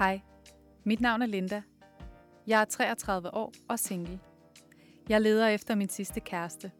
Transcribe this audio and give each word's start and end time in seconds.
Hej, 0.00 0.20
mit 0.84 1.00
navn 1.00 1.22
er 1.22 1.26
Linda. 1.26 1.62
Jeg 2.46 2.60
er 2.60 2.64
33 2.64 3.34
år 3.34 3.52
og 3.68 3.78
single. 3.78 4.18
Jeg 5.08 5.20
leder 5.20 5.48
efter 5.48 5.74
min 5.74 5.88
sidste 5.88 6.20
kæreste. 6.20 6.70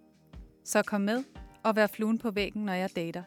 Så 0.64 0.82
kom 0.82 1.00
med 1.00 1.24
og 1.62 1.76
vær 1.76 1.86
fluen 1.86 2.18
på 2.18 2.30
væggen, 2.30 2.64
når 2.64 2.72
jeg 2.72 2.96
dater. 2.96 3.22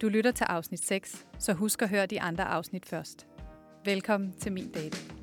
Du 0.00 0.08
lytter 0.08 0.30
til 0.30 0.44
afsnit 0.44 0.84
6, 0.84 1.26
så 1.38 1.52
husk 1.52 1.82
at 1.82 1.88
høre 1.88 2.06
de 2.06 2.20
andre 2.20 2.44
afsnit 2.44 2.86
først. 2.86 3.26
Velkommen 3.84 4.32
til 4.32 4.52
min 4.52 4.72
date. 4.72 5.17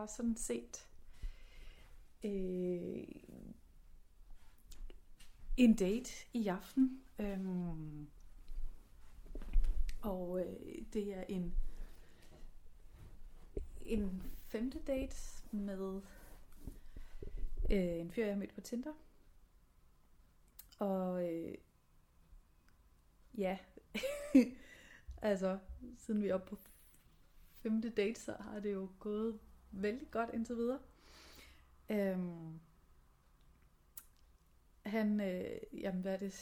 Har 0.00 0.06
sådan 0.06 0.36
set 0.36 0.88
øh, 2.24 3.04
en 5.56 5.74
date 5.74 6.10
i 6.32 6.46
aften. 6.46 7.02
Øhm, 7.18 8.08
og 10.02 10.40
øh, 10.40 10.82
det 10.92 11.14
er 11.14 11.24
en 11.28 11.54
en 13.82 14.22
femte 14.46 14.78
date 14.78 15.16
med 15.50 16.00
øh, 17.70 18.00
en 18.00 18.10
fyr, 18.10 18.24
jeg 18.24 18.34
har 18.34 18.38
mødt 18.38 18.54
på 18.54 18.60
Tinder. 18.60 18.92
Og 20.78 21.32
øh, 21.32 21.54
ja, 23.38 23.58
altså 25.22 25.58
siden 25.96 26.22
vi 26.22 26.28
er 26.28 26.34
oppe 26.34 26.46
på 26.46 26.56
femte 27.62 27.90
date, 27.90 28.20
så 28.20 28.36
har 28.40 28.60
det 28.60 28.72
jo 28.72 28.88
gået 28.98 29.38
vældig 29.70 30.10
godt 30.10 30.30
indtil 30.34 30.56
videre. 30.56 30.80
Øhm, 31.90 32.60
han, 34.86 35.20
øh, 35.20 35.60
jamen 35.72 36.00
hvad 36.00 36.12
er 36.12 36.16
det, 36.16 36.34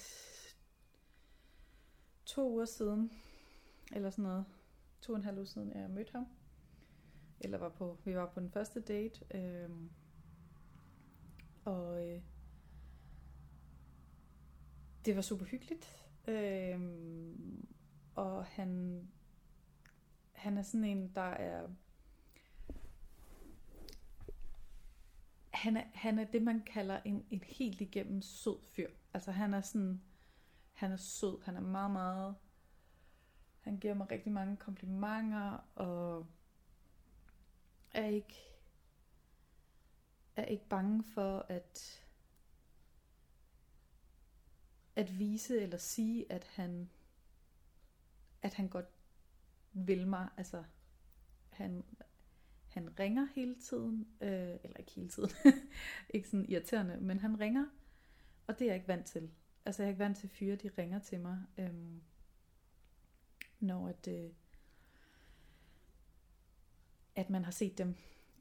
to 2.24 2.50
uger 2.50 2.64
siden, 2.64 3.12
eller 3.92 4.10
sådan 4.10 4.22
noget, 4.22 4.44
to 5.00 5.12
og 5.12 5.16
en 5.16 5.24
halv 5.24 5.38
uge 5.38 5.46
siden, 5.46 5.72
jeg 5.72 5.90
mødte 5.90 6.12
ham. 6.12 6.26
Eller 7.40 7.58
var 7.58 7.68
på, 7.68 7.98
vi 8.04 8.14
var 8.14 8.26
på 8.26 8.40
den 8.40 8.50
første 8.50 8.80
date. 8.80 9.24
Øhm, 9.34 9.90
og 11.64 12.08
øh, 12.08 12.22
det 15.04 15.16
var 15.16 15.22
super 15.22 15.44
hyggeligt. 15.44 16.06
Øhm, 16.28 17.68
og 18.14 18.44
han 18.44 19.02
han 20.38 20.58
er 20.58 20.62
sådan 20.62 20.84
en, 20.84 21.08
der 21.14 21.20
er... 21.20 21.68
Han 25.58 25.76
er, 25.76 25.84
han 25.94 26.18
er 26.18 26.24
det, 26.24 26.42
man 26.42 26.62
kalder 26.62 27.00
en, 27.04 27.26
en 27.30 27.42
helt 27.46 27.80
igennem 27.80 28.22
sød 28.22 28.58
fyr. 28.62 28.90
Altså 29.14 29.32
han 29.32 29.54
er 29.54 29.60
sådan... 29.60 30.02
Han 30.72 30.92
er 30.92 30.96
sød. 30.96 31.42
Han 31.44 31.56
er 31.56 31.60
meget, 31.60 31.90
meget... 31.90 32.34
Han 33.60 33.78
giver 33.78 33.94
mig 33.94 34.10
rigtig 34.10 34.32
mange 34.32 34.56
komplimenter, 34.56 35.50
og 35.74 36.26
er 37.90 38.06
ikke, 38.06 38.34
er 40.36 40.44
ikke 40.44 40.68
bange 40.68 41.04
for 41.04 41.46
at, 41.48 42.04
at 44.96 45.18
vise 45.18 45.60
eller 45.60 45.78
sige, 45.78 46.32
at 46.32 46.44
han, 46.44 46.90
at 48.42 48.54
han 48.54 48.68
godt 48.68 48.88
vil 49.72 50.06
mig. 50.06 50.28
Altså, 50.36 50.64
han, 51.50 51.84
han 52.68 52.98
ringer 52.98 53.26
hele 53.34 53.54
tiden, 53.54 54.08
øh, 54.20 54.56
eller 54.64 54.76
ikke 54.78 54.92
hele 54.92 55.08
tiden, 55.08 55.30
ikke 56.14 56.28
sådan 56.28 56.46
irriterende, 56.48 57.00
men 57.00 57.18
han 57.18 57.40
ringer, 57.40 57.66
og 58.46 58.58
det 58.58 58.64
er 58.64 58.68
jeg 58.68 58.74
ikke 58.74 58.88
vant 58.88 59.06
til. 59.06 59.30
Altså, 59.64 59.82
jeg 59.82 59.86
er 59.86 59.90
ikke 59.90 59.98
vant 59.98 60.18
til 60.18 60.28
fyre, 60.28 60.56
de 60.56 60.70
ringer 60.78 60.98
til 60.98 61.20
mig, 61.20 61.42
øh, 61.58 61.74
når 63.60 63.88
at, 63.88 64.08
øh, 64.08 64.30
at 67.16 67.30
man 67.30 67.44
har 67.44 67.52
set 67.52 67.78
dem. 67.78 67.94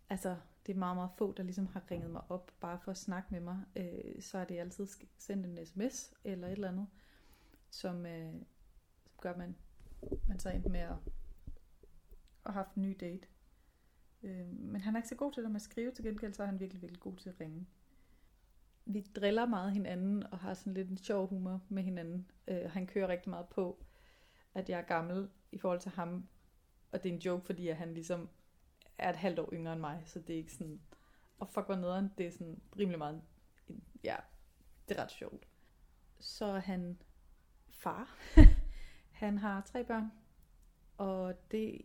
Altså, 0.09 0.37
det 0.65 0.73
er 0.73 0.77
meget, 0.77 0.97
meget 0.97 1.11
få, 1.17 1.33
der 1.33 1.43
ligesom 1.43 1.67
har 1.67 1.91
ringet 1.91 2.11
mig 2.11 2.21
op, 2.31 2.51
bare 2.59 2.79
for 2.79 2.91
at 2.91 2.97
snakke 2.97 3.27
med 3.31 3.39
mig. 3.39 3.63
Øh, 3.75 4.21
så 4.21 4.37
er 4.37 4.45
det 4.45 4.59
altid 4.59 4.87
sendt 5.17 5.45
en 5.45 5.65
sms, 5.65 6.13
eller 6.23 6.47
et 6.47 6.51
eller 6.51 6.69
andet, 6.69 6.87
som, 7.69 8.05
øh, 8.05 8.33
som 9.05 9.17
gør, 9.21 9.31
at 9.31 9.37
man, 9.37 9.55
man 10.27 10.39
så 10.39 10.49
endte 10.49 10.69
med 10.69 10.79
at 10.79 10.95
og 12.47 12.53
haft 12.53 12.75
en 12.75 12.81
ny 12.81 12.97
date. 12.99 13.27
Øh, 14.23 14.47
men 14.47 14.81
han 14.81 14.95
er 14.95 14.99
ikke 14.99 15.09
så 15.09 15.15
god 15.15 15.31
til 15.31 15.43
det 15.43 15.51
med 15.51 15.55
at 15.55 15.61
skrive, 15.61 15.91
til 15.91 16.05
gengæld 16.05 16.33
så 16.33 16.43
er 16.43 16.47
han 16.47 16.59
virkelig, 16.59 16.81
virkelig 16.81 17.01
god 17.01 17.15
til 17.17 17.29
at 17.29 17.39
ringe. 17.39 17.67
Vi 18.85 19.01
driller 19.15 19.45
meget 19.45 19.71
hinanden 19.71 20.23
og 20.23 20.39
har 20.39 20.53
sådan 20.53 20.73
lidt 20.73 20.89
en 20.89 20.97
sjov 20.97 21.27
humor 21.29 21.61
med 21.69 21.83
hinanden. 21.83 22.31
Øh, 22.47 22.71
han 22.71 22.87
kører 22.87 23.07
rigtig 23.07 23.29
meget 23.29 23.47
på, 23.49 23.85
at 24.53 24.69
jeg 24.69 24.79
er 24.79 24.83
gammel 24.83 25.29
i 25.51 25.57
forhold 25.57 25.79
til 25.79 25.91
ham. 25.91 26.27
Og 26.91 27.03
det 27.03 27.09
er 27.09 27.13
en 27.13 27.19
joke, 27.19 27.45
fordi 27.45 27.67
at 27.67 27.77
han 27.77 27.93
ligesom 27.93 28.29
er 28.97 29.09
et 29.09 29.15
halvt 29.15 29.39
år 29.39 29.49
yngre 29.53 29.73
end 29.73 29.81
mig, 29.81 30.03
så 30.05 30.19
det 30.19 30.33
er 30.33 30.37
ikke 30.37 30.53
sådan... 30.53 30.81
Og 31.39 31.49
fuck, 31.49 31.65
hvor 31.65 31.75
nederen, 31.75 32.11
det 32.17 32.27
er 32.27 32.31
sådan 32.31 32.61
rimelig 32.79 32.97
meget... 32.97 33.21
Ja, 34.03 34.15
det 34.89 34.97
er 34.97 35.03
ret 35.03 35.11
sjovt. 35.11 35.47
Så 36.19 36.45
er 36.45 36.59
han 36.59 37.01
far. 37.69 38.17
han 39.11 39.37
har 39.37 39.61
tre 39.61 39.83
børn. 39.83 40.11
Og 40.97 41.51
det 41.51 41.81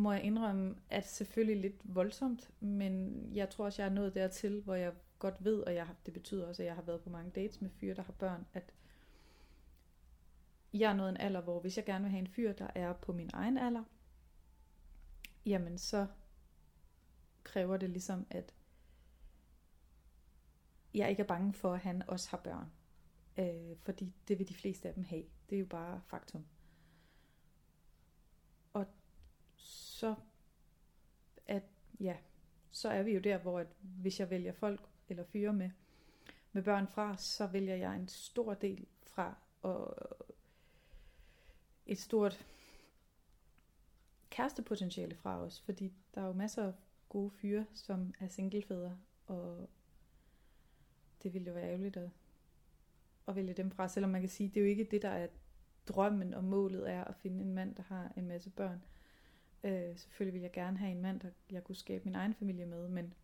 må 0.00 0.12
jeg 0.12 0.22
indrømme, 0.22 0.76
at 0.90 1.08
selvfølgelig 1.08 1.62
lidt 1.62 1.94
voldsomt, 1.94 2.50
men 2.60 3.24
jeg 3.34 3.50
tror 3.50 3.64
også, 3.64 3.82
jeg 3.82 3.88
er 3.88 3.94
nået 3.94 4.14
dertil, 4.14 4.60
hvor 4.60 4.74
jeg 4.74 4.92
godt 5.18 5.44
ved, 5.44 5.60
og 5.60 5.74
jeg, 5.74 5.88
det 6.06 6.14
betyder 6.14 6.46
også, 6.46 6.62
at 6.62 6.66
jeg 6.66 6.74
har 6.74 6.82
været 6.82 7.00
på 7.00 7.10
mange 7.10 7.30
dates 7.30 7.60
med 7.60 7.70
fyre, 7.70 7.94
der 7.94 8.02
har 8.02 8.12
børn, 8.12 8.46
at 8.54 8.74
jeg 10.72 10.90
er 10.90 10.96
nået 10.96 11.08
en 11.08 11.16
alder, 11.16 11.40
hvor 11.40 11.60
hvis 11.60 11.76
jeg 11.76 11.84
gerne 11.84 12.04
vil 12.04 12.10
have 12.10 12.18
en 12.18 12.26
fyr, 12.26 12.52
der 12.52 12.68
er 12.74 12.92
på 12.92 13.12
min 13.12 13.30
egen 13.32 13.58
alder, 13.58 13.84
jamen 15.46 15.78
så 15.78 16.06
kræver 17.44 17.76
det 17.76 17.90
ligesom, 17.90 18.26
at 18.30 18.54
jeg 20.94 21.10
ikke 21.10 21.22
er 21.22 21.26
bange 21.26 21.52
for, 21.52 21.74
at 21.74 21.80
han 21.80 22.02
også 22.08 22.30
har 22.30 22.38
børn. 22.38 22.72
Øh, 23.38 23.76
fordi 23.78 24.14
det 24.28 24.38
vil 24.38 24.48
de 24.48 24.54
fleste 24.54 24.88
af 24.88 24.94
dem 24.94 25.04
have. 25.04 25.24
Det 25.50 25.56
er 25.56 25.60
jo 25.60 25.66
bare 25.66 26.00
faktum. 26.06 26.44
Så 30.00 30.14
at 31.46 31.62
ja, 32.00 32.16
så 32.70 32.88
er 32.88 33.02
vi 33.02 33.12
jo 33.14 33.20
der, 33.20 33.38
hvor 33.38 33.58
at 33.58 33.66
hvis 33.80 34.20
jeg 34.20 34.30
vælger 34.30 34.52
folk 34.52 34.88
eller 35.08 35.24
fyre 35.24 35.52
med, 35.52 35.70
med 36.52 36.62
børn 36.62 36.86
fra, 36.88 37.16
så 37.16 37.46
vælger 37.46 37.76
jeg 37.76 37.96
en 37.96 38.08
stor 38.08 38.54
del 38.54 38.86
fra 39.02 39.34
og 39.62 39.96
et 41.86 41.98
stort 41.98 42.46
kærestepotentiale 44.30 45.14
fra 45.14 45.40
os, 45.40 45.60
fordi 45.60 45.92
der 46.14 46.20
er 46.22 46.26
jo 46.26 46.32
masser 46.32 46.66
af 46.66 46.72
gode 47.08 47.30
fyre, 47.30 47.66
som 47.74 48.14
er 48.20 48.28
singlefædre, 48.28 48.98
og 49.26 49.68
det 51.22 51.34
ville 51.34 51.48
jo 51.48 51.54
være 51.54 51.68
ærgerligt 51.68 51.96
at, 51.96 52.10
at 53.28 53.36
vælge 53.36 53.54
dem 53.54 53.70
fra, 53.70 53.88
selvom 53.88 54.10
man 54.10 54.20
kan 54.20 54.30
sige, 54.30 54.48
det 54.48 54.56
er 54.56 54.60
jo 54.60 54.66
ikke 54.66 54.84
det, 54.84 55.02
der 55.02 55.08
er 55.08 55.26
drømmen 55.88 56.34
og 56.34 56.44
målet 56.44 56.90
er 56.90 57.04
at 57.04 57.16
finde 57.16 57.40
en 57.44 57.54
mand, 57.54 57.74
der 57.74 57.82
har 57.82 58.12
en 58.16 58.26
masse 58.26 58.50
børn. 58.50 58.82
Øh, 59.64 59.98
selvfølgelig 59.98 60.34
vil 60.34 60.42
jeg 60.42 60.52
gerne 60.52 60.78
have 60.78 60.92
en 60.92 61.02
mand, 61.02 61.20
der 61.20 61.30
jeg 61.50 61.64
kunne 61.64 61.76
skabe 61.76 62.04
min 62.04 62.14
egen 62.14 62.34
familie 62.34 62.66
med, 62.66 62.88
men 62.88 63.14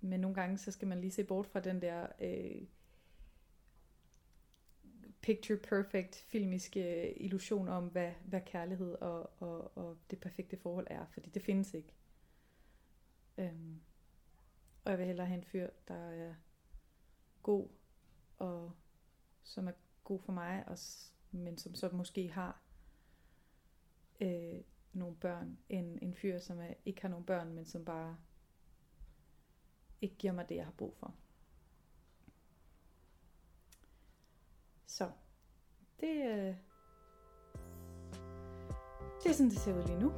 men 0.00 0.20
nogle 0.20 0.34
gange 0.34 0.58
så 0.58 0.72
skal 0.72 0.88
man 0.88 1.00
lige 1.00 1.10
se 1.10 1.24
bort 1.24 1.46
fra 1.46 1.60
den 1.60 1.82
der 1.82 2.06
øh, 2.20 2.62
picture 5.22 5.58
perfect 5.58 6.16
filmiske 6.16 7.12
illusion 7.18 7.68
om, 7.68 7.86
hvad, 7.86 8.12
hvad 8.24 8.40
kærlighed 8.46 8.94
og, 8.94 9.42
og, 9.42 9.76
og 9.76 9.98
det 10.10 10.20
perfekte 10.20 10.56
forhold 10.56 10.86
er, 10.90 11.06
fordi 11.06 11.30
det 11.30 11.42
findes 11.42 11.74
ikke. 11.74 11.94
Øhm, 13.38 13.80
og 14.84 14.90
jeg 14.90 14.98
vil 14.98 15.06
hellere 15.06 15.26
have 15.26 15.38
en 15.38 15.44
fyr, 15.44 15.70
der 15.88 15.94
er 15.94 16.34
god, 17.42 17.68
og 18.38 18.72
som 19.42 19.68
er 19.68 19.72
god 20.04 20.20
for 20.20 20.32
mig, 20.32 20.64
og, 20.66 20.78
men 21.30 21.58
som 21.58 21.74
så 21.74 21.88
måske 21.92 22.30
har 22.30 22.62
øh, 24.20 24.60
nogle 24.92 25.16
børn, 25.16 25.58
end 25.68 25.98
en 26.02 26.14
fyr, 26.14 26.38
som 26.38 26.58
er, 26.60 26.74
ikke 26.84 27.02
har 27.02 27.08
nogen 27.08 27.26
børn, 27.26 27.52
men 27.52 27.64
som 27.64 27.84
bare 27.84 28.16
ikke 30.00 30.16
giver 30.16 30.32
mig 30.32 30.48
det, 30.48 30.56
jeg 30.56 30.64
har 30.64 30.72
brug 30.72 30.96
for. 30.96 31.14
Så 34.86 35.10
det, 36.00 36.08
øh, 36.08 36.54
det 39.22 39.30
er 39.30 39.32
sådan, 39.32 39.50
det 39.50 39.58
ser 39.58 39.74
ud 39.74 39.86
lige 39.86 39.98
nu. 39.98 40.12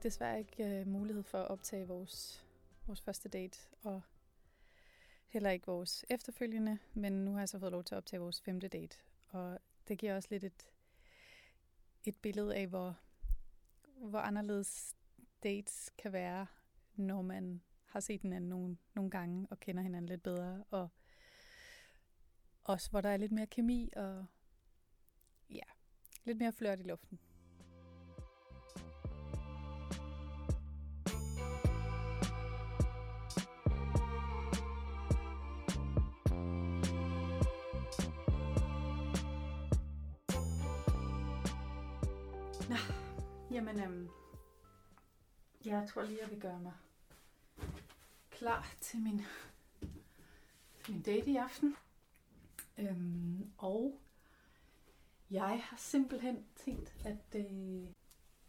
Fik 0.00 0.04
desværre 0.04 0.38
ikke 0.38 0.64
øh, 0.64 0.86
mulighed 0.86 1.22
for 1.22 1.38
at 1.38 1.48
optage 1.48 1.86
vores, 1.86 2.46
vores 2.86 3.00
første 3.00 3.28
date, 3.28 3.58
og 3.82 4.02
heller 5.28 5.50
ikke 5.50 5.66
vores 5.66 6.04
efterfølgende, 6.10 6.78
men 6.94 7.24
nu 7.24 7.32
har 7.32 7.38
jeg 7.38 7.48
så 7.48 7.58
fået 7.58 7.72
lov 7.72 7.84
til 7.84 7.94
at 7.94 7.96
optage 7.96 8.20
vores 8.20 8.40
femte 8.40 8.68
date. 8.68 8.98
Og 9.28 9.58
det 9.88 9.98
giver 9.98 10.14
også 10.14 10.28
lidt 10.30 10.44
et, 10.44 10.70
et 12.04 12.16
billede 12.16 12.56
af, 12.56 12.66
hvor, 12.66 12.98
hvor 13.96 14.18
anderledes 14.18 14.96
dates 15.42 15.90
kan 15.98 16.12
være, 16.12 16.46
når 16.94 17.22
man 17.22 17.62
har 17.84 18.00
set 18.00 18.22
hinanden 18.22 18.50
nogle, 18.50 18.76
nogle 18.94 19.10
gange 19.10 19.46
og 19.50 19.60
kender 19.60 19.82
hinanden 19.82 20.08
lidt 20.08 20.22
bedre, 20.22 20.64
og 20.70 20.88
også 22.64 22.90
hvor 22.90 23.00
der 23.00 23.08
er 23.08 23.16
lidt 23.16 23.32
mere 23.32 23.46
kemi 23.46 23.90
og 23.96 24.26
ja, 25.50 25.64
lidt 26.24 26.38
mere 26.38 26.52
flørt 26.52 26.80
i 26.80 26.82
luften. 26.82 27.20
Jamen, 43.60 43.80
øhm, 43.80 44.08
jeg 45.64 45.88
tror 45.88 46.02
lige, 46.02 46.18
jeg 46.22 46.30
vil 46.30 46.40
gøre 46.40 46.60
mig 46.60 46.72
klar 48.30 48.74
til 48.80 49.00
min, 49.00 49.22
min 50.88 51.02
date 51.02 51.30
i 51.30 51.36
aften. 51.36 51.76
Øhm, 52.78 53.50
og 53.58 54.00
jeg 55.30 55.62
har 55.62 55.76
simpelthen 55.76 56.46
tænkt, 56.56 56.96
at, 57.04 57.40
øh, 57.40 57.86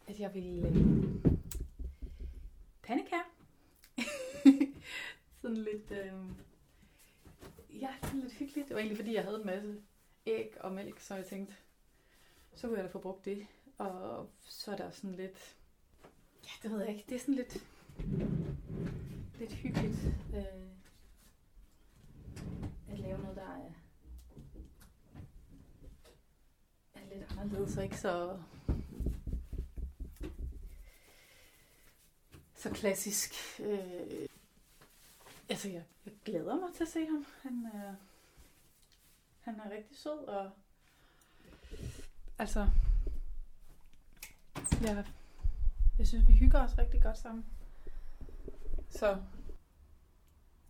at 0.06 0.20
jeg 0.20 0.34
vil 0.34 0.58
øh, 0.58 0.76
pandekær. 2.82 3.30
sådan 5.40 5.56
lidt, 5.56 5.90
øh, 5.90 6.12
ja, 7.80 7.94
sådan 8.02 8.20
lidt 8.20 8.32
hyggeligt. 8.32 8.68
Det 8.68 8.74
var 8.74 8.80
egentlig 8.80 8.98
fordi, 8.98 9.14
jeg 9.14 9.24
havde 9.24 9.40
en 9.40 9.46
masse 9.46 9.82
æg 10.26 10.56
og 10.60 10.72
mælk, 10.72 11.00
så 11.00 11.14
jeg 11.14 11.26
tænkte, 11.26 11.54
så 12.54 12.66
kunne 12.66 12.78
jeg 12.78 12.84
da 12.84 12.92
få 12.92 12.98
brugt 12.98 13.24
det. 13.24 13.46
Og 13.78 14.30
så 14.44 14.72
er 14.72 14.76
der 14.76 14.90
sådan 14.90 15.14
lidt, 15.14 15.56
ja, 16.44 16.50
det 16.62 16.70
ved 16.70 16.80
jeg 16.80 16.88
ikke, 16.88 17.04
det 17.08 17.14
er 17.14 17.18
sådan 17.20 17.34
lidt, 17.34 17.56
lidt 19.38 19.52
hyggeligt 19.52 19.98
øh, 20.34 20.68
at 22.90 22.98
lave 22.98 23.18
noget, 23.18 23.36
der 23.36 23.42
er, 23.42 23.70
er 26.94 27.14
lidt 27.18 27.38
anderledes 27.38 27.76
og 27.76 27.84
ikke 27.84 27.98
så 27.98 28.38
så 32.54 32.70
klassisk. 32.70 33.34
Øh, 33.60 34.28
altså, 35.48 35.68
jeg, 35.68 35.84
jeg 36.06 36.14
glæder 36.24 36.60
mig 36.60 36.74
til 36.74 36.82
at 36.84 36.88
se 36.88 37.06
ham. 37.06 37.26
Han 37.42 37.66
øh, 37.74 37.94
han 39.42 39.60
er 39.60 39.70
rigtig 39.70 39.96
sød, 39.96 40.24
og 40.28 40.50
altså, 42.38 42.68
jeg, 44.82 45.06
jeg 45.98 46.06
synes, 46.06 46.28
vi 46.28 46.32
hygger 46.32 46.60
os 46.60 46.78
rigtig 46.78 47.02
godt 47.02 47.18
sammen. 47.18 47.44
Så 48.90 49.22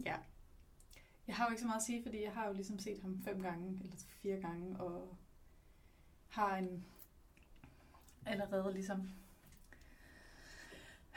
ja. 0.04 0.16
Jeg 1.26 1.36
har 1.36 1.44
jo 1.44 1.50
ikke 1.50 1.60
så 1.60 1.66
meget 1.66 1.80
at 1.80 1.84
sige, 1.86 2.02
fordi 2.02 2.22
jeg 2.22 2.32
har 2.32 2.46
jo 2.46 2.52
ligesom 2.52 2.78
set 2.78 3.02
ham 3.02 3.22
fem 3.24 3.42
gange, 3.42 3.80
eller 3.82 3.96
fire 4.22 4.40
gange, 4.40 4.80
og 4.80 5.16
har 6.28 6.56
en 6.56 6.84
allerede 8.26 8.72
ligesom 8.72 9.10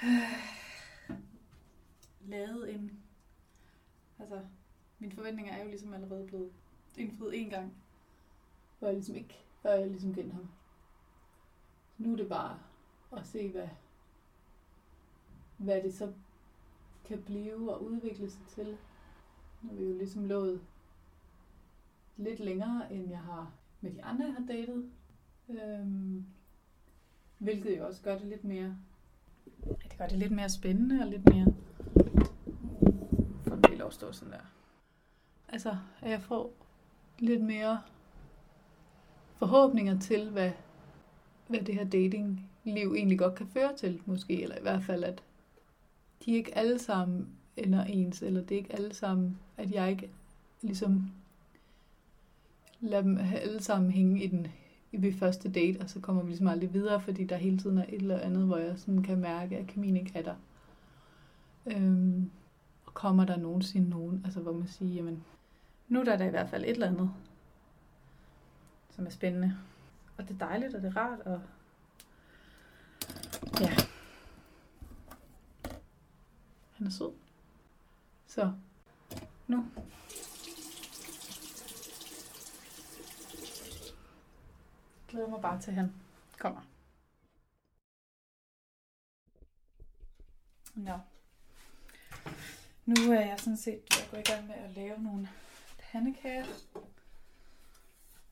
øh, 0.04 1.20
lavet 2.22 2.76
en... 2.76 3.00
Altså, 4.20 4.42
mine 5.00 5.14
forventninger 5.14 5.54
er 5.54 5.64
jo 5.64 5.70
ligesom 5.70 5.94
allerede 5.94 6.28
blevet 6.28 6.52
indfriet 6.98 7.42
en 7.42 7.50
gang, 7.50 7.74
hvor 8.80 8.88
jeg 8.88 8.96
ligesom 8.96 9.16
ikke, 9.16 9.46
før 9.62 9.74
jeg 9.74 9.88
ligesom 9.88 10.14
kendte 10.14 10.34
ham. 10.34 10.50
Nu 11.98 12.14
er 12.14 12.18
det 12.18 12.30
bare 12.30 12.60
at 13.18 13.28
se, 13.28 13.52
hvad, 13.52 13.68
hvad 15.58 15.84
det 15.84 15.94
så 15.94 16.14
kan 17.06 17.22
blive 17.22 17.74
og 17.74 17.84
udvikle 17.84 18.30
sig 18.30 18.46
til. 18.48 18.78
Nu 19.62 19.72
er 19.72 19.76
vi 19.76 19.84
jo 19.84 19.98
ligesom 19.98 20.26
lået 20.26 20.62
lidt 22.18 22.40
længere, 22.40 22.94
end 22.94 23.10
jeg 23.10 23.20
har 23.20 23.52
med 23.82 23.92
de 23.92 24.04
andre, 24.04 24.26
jeg 24.26 24.34
har 24.34 24.46
datet. 24.48 24.92
Øhm, 25.50 26.26
hvilket 27.38 27.78
jo 27.78 27.88
også 27.88 28.02
gør 28.02 28.18
det 28.18 28.28
lidt 28.28 28.44
mere... 28.44 28.78
Det 29.66 29.98
gør 29.98 30.08
det 30.08 30.18
lidt 30.18 30.32
mere 30.32 30.50
spændende 30.50 31.02
og 31.02 31.08
lidt 31.08 31.30
mere... 31.30 31.54
For 33.48 33.56
det 33.56 33.78
lov 33.78 33.88
at 33.88 33.94
stå 33.94 34.12
sådan 34.12 34.34
der. 34.34 34.40
Altså, 35.48 35.78
at 36.02 36.12
jeg 36.12 36.22
får 36.22 36.54
lidt 37.20 37.44
mere 37.44 37.82
forhåbninger 39.36 40.00
til, 40.00 40.30
hvad, 40.30 40.52
hvad 41.48 41.60
det 41.60 41.76
her 41.76 41.84
datingliv 41.84 42.94
egentlig 42.98 43.20
godt 43.20 43.36
kan 43.36 43.48
føre 43.48 43.76
til, 43.78 44.02
måske. 44.06 44.44
Eller 44.44 44.58
i 44.58 44.62
hvert 44.62 44.84
fald, 44.84 45.04
at 45.04 45.24
de 46.26 46.32
ikke 46.32 46.58
alle 46.58 46.80
sammen 46.80 47.28
ender 47.58 47.84
ens, 47.84 48.22
eller 48.22 48.42
det 48.42 48.52
er 48.56 48.60
ikke 48.60 48.74
alle 48.74 48.94
sammen, 48.94 49.38
at 49.58 49.72
jeg 49.72 49.92
ikke 49.92 50.10
ligesom 50.62 51.12
lader 52.82 53.04
dem 53.04 53.18
alle 53.18 53.64
sammen 53.64 53.92
hænge 53.92 54.24
i 54.24 54.28
den 54.28 54.48
i 54.92 55.02
ved 55.02 55.14
første 55.14 55.52
date, 55.52 55.82
og 55.82 55.90
så 55.90 56.00
kommer 56.00 56.22
vi 56.22 56.30
ligesom 56.30 56.48
aldrig 56.48 56.74
videre, 56.74 57.02
fordi 57.02 57.24
der 57.24 57.36
hele 57.36 57.58
tiden 57.58 57.78
er 57.78 57.86
et 57.90 57.94
eller 57.94 58.20
andet, 58.20 58.44
hvor 58.44 58.58
jeg 58.58 58.80
sådan 58.80 59.04
kan 59.04 59.20
mærke, 59.20 59.58
at 59.58 59.68
kemien 59.68 59.98
ikke 59.98 60.12
er 60.16 60.22
der. 60.22 60.36
Øhm, 61.66 62.32
og 62.86 62.94
kommer 62.94 63.26
der 63.26 63.38
nogensinde 63.38 63.90
nogen, 63.90 64.22
altså 64.26 64.40
hvor 64.40 64.52
man 64.52 64.68
siger, 64.68 64.94
jamen, 64.94 65.24
nu 65.88 66.00
er 66.00 66.04
der 66.04 66.26
i 66.26 66.30
hvert 66.30 66.50
fald 66.50 66.64
et 66.64 66.70
eller 66.70 66.88
andet, 66.88 67.12
som 68.90 69.06
er 69.06 69.10
spændende. 69.10 69.58
Og 70.18 70.28
det 70.28 70.34
er 70.34 70.46
dejligt, 70.48 70.76
og 70.76 70.82
det 70.82 70.88
er 70.88 70.98
rart, 70.98 71.20
og 71.20 71.42
ja, 73.60 73.70
han 76.74 76.88
er 76.88 76.92
sød. 76.92 77.12
Så 78.28 78.54
nu. 79.48 79.66
Glæder 85.08 85.28
mig 85.28 85.42
bare 85.42 85.62
til, 85.62 85.72
at 85.72 85.76
han 85.76 85.94
kommer. 86.40 86.62
Nå. 90.76 91.00
Nu 92.86 93.12
er 93.12 93.22
jeg 93.22 93.40
sådan 93.40 93.58
set 93.58 93.74
ved 93.74 94.04
at 94.04 94.10
gå 94.12 94.18
i 94.18 94.22
gang 94.22 94.48
med 94.48 94.56
at 94.56 94.72
lave 94.72 95.04
nogle 95.04 95.30
pandekager. 95.80 96.46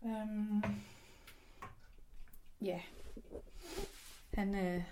Øhm, 0.05 0.63
ja. 2.63 2.82
Han, 4.34 4.55
øh, 4.55 4.84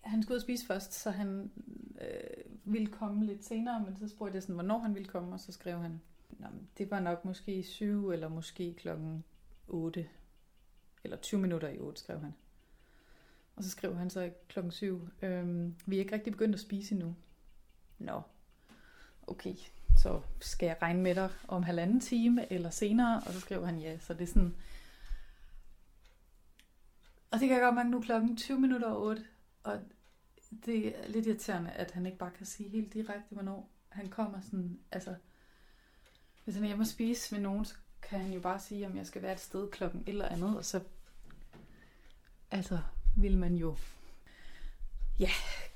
han 0.00 0.22
skulle 0.22 0.34
ud 0.34 0.38
og 0.38 0.42
spise 0.42 0.66
først, 0.66 0.94
så 0.94 1.10
han 1.10 1.50
øh, 2.00 2.44
ville 2.64 2.86
komme 2.86 3.26
lidt 3.26 3.44
senere, 3.44 3.84
men 3.84 3.96
så 3.96 4.08
spurgte 4.08 4.34
jeg 4.34 4.42
sådan, 4.42 4.54
hvornår 4.54 4.78
han 4.78 4.94
ville 4.94 5.08
komme, 5.08 5.32
og 5.32 5.40
så 5.40 5.52
skrev 5.52 5.78
han, 5.78 6.00
Nå, 6.38 6.46
det 6.78 6.90
var 6.90 7.00
nok 7.00 7.24
måske 7.24 7.62
7 7.62 8.10
eller 8.10 8.28
måske 8.28 8.74
klokken 8.74 9.24
8, 9.68 10.08
eller 11.04 11.16
20 11.16 11.40
minutter 11.40 11.68
i 11.68 11.78
8, 11.78 12.00
skrev 12.00 12.20
han. 12.20 12.34
Og 13.56 13.64
så 13.64 13.70
skrev 13.70 13.96
han 13.96 14.10
så 14.10 14.30
klokken 14.48 14.70
7, 14.72 15.08
øhm, 15.22 15.74
vi 15.86 15.96
er 15.96 16.00
ikke 16.00 16.14
rigtig 16.14 16.32
begyndt 16.32 16.54
at 16.54 16.60
spise 16.60 16.94
endnu. 16.94 17.14
Nå, 17.98 18.22
okay, 19.26 19.54
så 19.96 20.20
skal 20.40 20.66
jeg 20.66 20.76
regne 20.82 21.02
med 21.02 21.14
dig 21.14 21.30
om 21.48 21.62
halvanden 21.62 22.00
time 22.00 22.52
eller 22.52 22.70
senere, 22.70 23.22
og 23.26 23.32
så 23.32 23.40
skrev 23.40 23.66
han 23.66 23.78
ja, 23.78 23.98
så 23.98 24.14
det 24.14 24.22
er 24.22 24.26
sådan, 24.26 24.56
og 27.30 27.40
det 27.40 27.48
kan 27.48 27.56
jeg 27.56 27.60
godt 27.60 27.74
mærke 27.74 27.90
nu 27.90 28.00
klokken 28.00 28.36
20 28.36 28.60
minutter 28.60 28.90
over 28.90 29.00
8, 29.00 29.24
og 29.62 29.80
det 30.66 31.04
er 31.04 31.08
lidt 31.08 31.26
irriterende, 31.26 31.70
at 31.70 31.90
han 31.90 32.06
ikke 32.06 32.18
bare 32.18 32.30
kan 32.30 32.46
sige 32.46 32.68
helt 32.68 32.92
direkte, 32.94 33.34
hvornår 33.34 33.70
han 33.88 34.08
kommer 34.08 34.40
sådan, 34.40 34.78
altså, 34.92 35.14
hvis 36.44 36.54
han 36.54 36.64
er 36.64 36.68
hjemme 36.68 36.82
og 36.82 36.86
spise 36.86 37.34
med 37.34 37.42
nogen, 37.42 37.64
så 37.64 37.74
kan 38.02 38.20
han 38.20 38.32
jo 38.32 38.40
bare 38.40 38.60
sige, 38.60 38.86
om 38.86 38.96
jeg 38.96 39.06
skal 39.06 39.22
være 39.22 39.32
et 39.32 39.40
sted 39.40 39.70
klokken 39.70 40.00
et 40.00 40.08
eller 40.08 40.28
andet, 40.28 40.56
og 40.56 40.64
så, 40.64 40.80
altså, 42.50 42.78
vil 43.16 43.38
man 43.38 43.54
jo, 43.54 43.76
ja, 45.18 45.30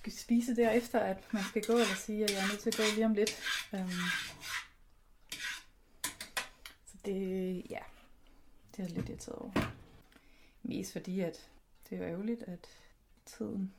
spise 0.08 0.56
derefter, 0.56 1.00
at 1.00 1.32
man 1.32 1.42
skal 1.42 1.64
gå, 1.64 1.72
eller 1.72 1.94
sige, 1.94 2.24
at 2.24 2.30
jeg 2.30 2.38
er 2.38 2.48
nødt 2.48 2.60
til 2.60 2.70
at 2.70 2.76
gå 2.76 2.82
lige 2.94 3.06
om 3.06 3.14
lidt. 3.14 3.30
Um, 3.72 3.90
så 6.86 6.96
det, 7.04 7.62
ja, 7.70 7.80
det 8.76 8.84
er 8.84 8.88
lidt 8.88 9.08
irriteret 9.08 9.38
over. 9.38 9.79
Mest 10.70 10.92
fordi, 10.92 11.20
at 11.20 11.50
det 11.88 11.98
er 11.98 12.02
jo 12.02 12.08
ærgerligt, 12.12 12.42
at 12.42 12.68
tiden 13.26 13.74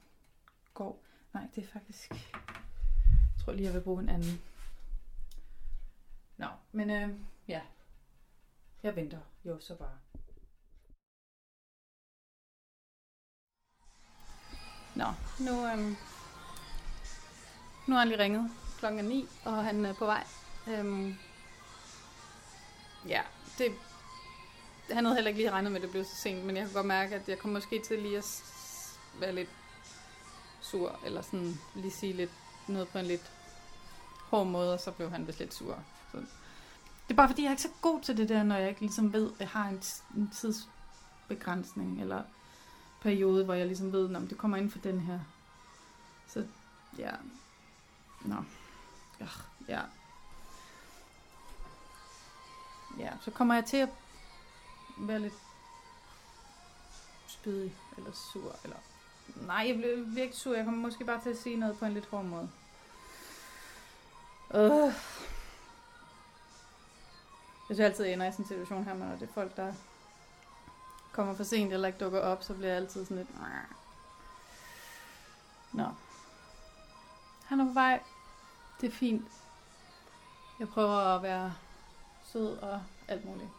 går. 0.74 1.04
Nej, 1.34 1.48
det 1.56 1.64
er 1.64 1.68
faktisk... 1.68 2.10
Jeg 2.10 3.46
tror 3.46 3.54
lige, 3.54 3.66
jeg 3.66 3.74
vil 3.74 3.82
bruge 3.82 4.02
en 4.04 4.10
anden. 4.10 4.42
Nå, 6.38 6.48
men 6.72 6.90
øh, 6.90 7.10
ja. 7.48 7.62
Jeg 8.84 8.96
venter 8.96 9.20
jo 9.46 9.60
så 9.60 9.76
bare. 9.76 9.98
Nå, 14.96 15.06
nu, 15.46 15.68
øhm, 15.68 15.96
nu 17.88 17.94
har 17.94 18.00
han 18.00 18.08
lige 18.08 18.20
ringet 18.20 18.52
klokken 18.80 19.00
er 19.00 19.10
9, 19.10 19.28
og 19.46 19.64
han 19.64 19.86
er 19.86 19.94
på 19.94 20.06
vej. 20.06 20.24
Øhm, 20.68 21.16
ja, 23.08 23.22
det, 23.58 23.72
han 24.94 25.06
havde 25.06 25.16
heller 25.16 25.30
ikke 25.30 25.42
lige 25.42 25.52
regnet 25.52 25.72
med, 25.72 25.80
at 25.80 25.84
det 25.84 25.92
blev 25.92 26.06
så 26.06 26.16
sent, 26.16 26.46
men 26.46 26.56
jeg 26.56 26.66
kan 26.66 26.74
godt 26.74 26.86
mærke, 26.86 27.16
at 27.16 27.30
jeg 27.30 27.40
kommer 27.40 27.60
måske 27.60 27.82
til 27.82 28.00
lige 28.00 28.18
at 28.18 28.44
være 29.20 29.36
lidt 29.36 29.50
sur, 30.62 31.00
eller 31.06 31.22
sådan 31.22 31.60
lige 31.76 31.92
sige 31.92 32.14
lidt 32.14 32.32
noget 32.68 32.88
på 32.88 32.98
en 32.98 33.06
lidt 33.06 33.32
hård 34.30 34.48
måde, 34.48 34.74
og 34.74 34.80
så 34.80 34.92
blev 34.92 35.12
han 35.12 35.28
vist 35.28 35.40
lidt 35.40 35.54
sur. 35.54 35.80
Så. 36.12 36.18
Det 36.18 36.28
er 37.10 37.14
bare 37.16 37.28
fordi, 37.28 37.42
jeg 37.42 37.48
er 37.48 37.52
ikke 37.52 37.62
så 37.62 37.70
god 37.82 38.02
til 38.02 38.18
det 38.18 38.30
der, 38.30 38.44
når 38.44 38.56
jeg 38.56 38.70
ikke 38.70 38.82
ligesom 38.82 39.14
ved, 39.14 39.32
at 39.34 39.40
jeg 39.40 39.50
har 39.50 39.70
en, 39.70 39.82
en 40.16 40.32
tidsbegrænsning, 40.36 42.02
eller 42.02 42.24
periode, 43.02 43.46
hvor 43.46 43.54
jeg 43.54 43.66
ligesom 43.66 43.92
ved, 43.92 44.16
om 44.16 44.28
det 44.28 44.38
kommer 44.38 44.58
ind 44.58 44.72
for 44.72 44.80
den 44.80 45.00
her. 45.00 45.20
Så 46.28 46.46
ja, 46.98 47.12
nå, 48.22 48.36
ja, 49.20 49.28
ja. 49.68 49.82
Ja, 53.00 53.10
så 53.22 53.32
kommer 53.32 53.54
jeg 53.54 53.66
til 53.66 53.78
at 53.78 53.90
være 54.98 55.20
lidt 55.20 55.34
spydig, 57.28 57.76
eller 57.98 58.12
sur, 58.12 58.56
eller... 58.64 58.78
Nej, 59.36 59.66
jeg 59.68 59.76
bliver 59.76 59.96
virkelig 59.96 60.38
sur. 60.38 60.56
Jeg 60.56 60.66
kommer 60.66 60.82
måske 60.82 61.06
bare 61.06 61.22
til 61.22 61.30
at 61.30 61.38
sige 61.38 61.56
noget 61.56 61.80
på 61.80 61.86
en 61.86 61.94
lidt 61.94 62.06
hård 62.06 62.26
måde. 62.26 62.50
Øh. 64.54 64.94
Jeg 67.70 67.76
synes 67.76 67.80
altid, 67.80 68.06
jeg 68.06 68.14
ender 68.14 68.28
i 68.28 68.32
sådan 68.32 68.44
en 68.44 68.48
situation 68.48 68.84
her, 68.84 68.94
når 68.94 69.16
det 69.16 69.30
er 69.30 69.34
folk, 69.34 69.58
der 69.58 69.74
kommer 71.12 71.36
for 71.36 71.44
sent 71.44 71.74
eller 71.74 71.88
ikke 71.88 72.00
dukker 72.00 72.20
op, 72.20 72.44
så 72.44 72.54
bliver 72.54 72.68
jeg 72.68 72.78
altid 72.78 73.06
sådan 73.06 73.18
lidt... 73.18 73.30
Nå. 75.74 75.86
Han 77.46 77.60
er 77.60 77.66
på 77.66 77.74
vej. 77.74 78.04
Det 78.82 78.88
er 78.88 78.92
fint. 78.92 79.32
Jeg 80.60 80.68
prøver 80.70 81.16
at 81.16 81.24
være 81.24 81.54
sød 82.24 82.58
og 82.58 82.82
alt 83.08 83.26
muligt. 83.26 83.50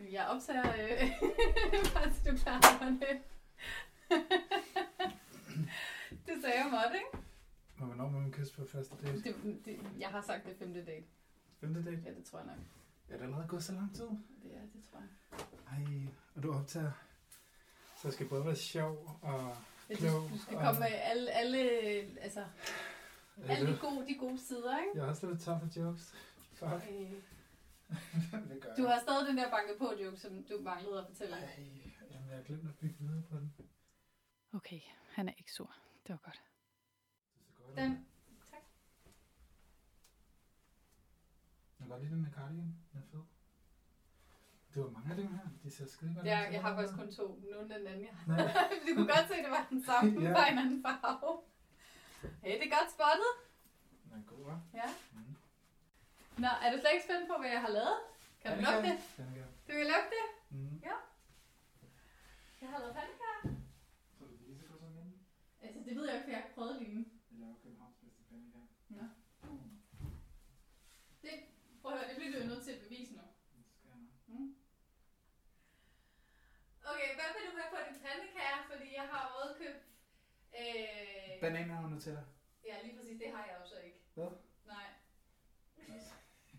Øh, 0.00 0.12
jeg 0.12 0.26
optager, 0.26 0.68
øh, 0.68 1.10
er 2.46 2.80
over 2.80 2.90
det. 3.00 3.20
sagde 6.42 6.56
jeg 6.62 6.68
måtte, 6.70 6.96
ikke? 6.96 7.26
Og 7.80 7.86
hvornår 7.86 8.08
må 8.08 8.18
man 8.18 8.32
kysse 8.32 8.54
på 8.54 8.64
første 8.66 8.94
date? 9.02 9.22
Det, 9.22 9.60
det, 9.64 9.80
jeg 9.98 10.08
har 10.08 10.20
sagt 10.22 10.44
det 10.46 10.56
femte 10.58 10.84
date. 10.84 11.04
Femte 11.60 11.84
date? 11.84 12.02
Ja, 12.04 12.10
det 12.10 12.24
tror 12.24 12.38
jeg 12.38 12.46
nok. 12.46 12.56
Er 13.08 13.16
det 13.16 13.24
allerede 13.24 13.48
gået 13.48 13.64
så 13.64 13.72
lang 13.72 13.94
tid? 13.94 14.04
Det 14.42 14.54
er 14.54 14.60
det, 14.72 14.82
tror 14.90 15.00
jeg. 15.00 15.08
Ej, 15.72 16.06
og 16.34 16.42
du 16.42 16.52
optager. 16.54 16.92
Så 17.96 18.08
jeg 18.08 18.12
skal 18.12 18.28
både 18.28 18.44
være 18.46 18.56
sjov 18.56 19.18
og 19.22 19.56
Ja, 19.90 19.94
klog. 19.94 20.12
du, 20.12 20.28
du 20.34 20.38
skal 20.38 20.56
og- 20.56 20.62
komme 20.62 20.80
med 20.80 20.88
alle, 20.92 21.30
alle, 21.30 21.58
altså, 22.20 22.44
alle 23.48 23.72
de 23.72 23.78
gode, 23.80 24.06
de 24.08 24.14
gode 24.14 24.38
sider, 24.38 24.78
ikke? 24.78 24.90
Jeg 24.94 25.02
har 25.02 25.10
også 25.10 25.26
lidt 25.30 25.40
tom 25.42 25.60
for 25.60 25.80
jokes. 25.80 26.14
Fuck. 26.54 26.70
Øh, 26.90 27.12
det 28.50 28.62
gør 28.62 28.74
Du 28.74 28.82
har 28.86 28.98
stadig 29.00 29.28
den 29.28 29.36
der 29.38 29.50
banke 29.50 29.74
på 29.78 29.92
joke, 30.02 30.16
som 30.16 30.44
du 30.44 30.58
manglede 30.62 30.98
at 30.98 31.06
fortælle. 31.06 31.36
Ej, 31.36 31.58
jamen, 32.10 32.28
jeg 32.28 32.36
har 32.36 32.42
glemt 32.44 32.68
at 32.68 32.78
bygge 32.78 32.96
videre 32.98 33.22
på 33.30 33.36
den. 33.36 33.54
Okay, 34.54 34.80
han 35.12 35.28
er 35.28 35.32
ikke 35.38 35.52
sur. 35.52 35.74
Det 36.06 36.12
var 36.12 36.20
godt. 36.28 36.40
Det 37.34 37.54
ser 37.56 37.64
godt. 37.64 37.76
Den, 37.76 38.06
tak. 38.50 38.62
Jeg 41.78 41.78
kan 41.78 41.88
godt 41.88 42.02
lide 42.02 42.12
den 42.14 42.22
med 42.22 42.30
cardigan. 42.30 42.74
Den 42.92 42.98
er 43.00 43.06
fed. 43.12 43.20
Det 44.74 44.82
var 44.82 44.90
mange 44.90 45.10
af 45.10 45.16
dem 45.16 45.28
her. 45.34 45.46
De 45.62 45.70
ser 45.70 45.86
skide 45.86 46.14
godt 46.14 46.24
ud. 46.24 46.28
Ja, 46.30 46.38
jeg 46.38 46.62
har 46.62 46.74
faktisk 46.74 46.98
kun 46.98 47.12
to. 47.12 47.40
Nu 47.50 47.56
er 47.58 47.62
den 47.62 47.86
anden, 47.86 48.00
jeg 48.04 48.14
har. 48.14 48.36
du 48.88 48.94
kunne 48.94 49.06
godt 49.14 49.26
se, 49.28 49.34
at 49.34 49.44
det 49.44 49.50
var 49.50 49.66
den 49.70 49.84
samme, 49.84 50.10
ja. 50.24 50.32
bare 50.32 50.52
en 50.52 50.58
anden 50.58 50.82
farve. 50.82 51.42
Hey, 52.42 52.54
det 52.60 52.66
er 52.66 52.76
godt 52.78 52.90
spottet. 52.96 53.30
Den 54.04 54.12
er 54.20 54.22
god, 54.26 54.44
hva'? 54.46 54.58
Ja. 54.80 54.88
Nå, 56.44 56.50
er 56.64 56.68
du 56.72 56.76
slet 56.80 56.92
ikke 56.94 57.06
spændt 57.08 57.26
på, 57.30 57.34
hvad 57.40 57.50
jeg 57.56 57.62
har 57.66 57.72
lavet? 57.78 57.98
Kan 58.40 58.48
du 58.50 58.58
lugte 58.66 58.82
det? 58.88 58.96
Er. 59.18 59.46
Du 59.66 59.72
kan 59.78 59.86
lugte 59.92 60.10
det? 60.16 60.26
Mm. 60.50 60.76
Jeg 62.60 62.68
har 62.72 62.78
lavet 62.82 62.94
pandekager. 62.98 63.40
Så 64.16 64.24
er 64.24 64.28
det 64.28 64.38
lige 64.46 64.58
så 64.60 64.66
godt 64.70 64.80
som 64.80 64.92
inden. 65.00 65.14
Altså, 65.64 65.78
det 65.86 65.92
ved 65.96 66.04
jeg 66.06 66.14
ikke, 66.16 66.24
for 66.26 66.30
jeg 66.32 66.38
har 66.38 66.44
ikke 66.46 66.56
prøvet 66.58 66.74
det 66.80 66.86
inden. 66.86 67.04
Jeg 67.30 67.38
laver 67.42 67.56
Københavns 67.62 67.96
bedste 68.02 68.22
pandekager. 68.30 68.68
Nå. 68.96 69.04
Det, 71.22 71.32
prøv 71.80 71.92
at 71.92 71.98
høre, 71.98 72.08
det 72.10 72.16
bliver 72.18 72.32
du 72.32 72.38
jo 72.42 72.46
nødt 72.52 72.64
til 72.66 72.72
at 72.76 72.82
bevise 72.84 73.12
nu. 73.18 73.24
Det 73.54 73.62
skal 73.76 73.88
jeg 73.92 73.98
nok. 74.04 74.14
Mm. 74.32 74.48
Okay, 76.90 77.08
hvad 77.18 77.28
vil 77.34 77.44
du 77.48 77.52
have 77.60 77.70
på 77.74 77.78
din 77.88 77.98
pandekager? 78.06 78.58
Fordi 78.70 78.86
jeg 79.00 79.06
har 79.12 79.22
rådkøbt... 79.36 79.82
Øh, 80.60 81.32
Bananer 81.42 81.76
og 81.84 81.90
Nutella. 81.90 82.22
ja, 82.68 82.74
lige 82.84 82.96
præcis, 82.96 83.18
det 83.22 83.28
har 83.34 83.42
jeg 83.48 83.56
jo 83.60 83.64
så 83.72 83.78
ikke. 83.86 84.00
Hvad? 84.14 84.30
Nej. 84.72 84.86
det 85.76 85.82
har 85.86 85.94
jeg 85.94 86.02
ikke. 86.02 86.08
Jeg 86.08 86.14
har... 86.14 86.49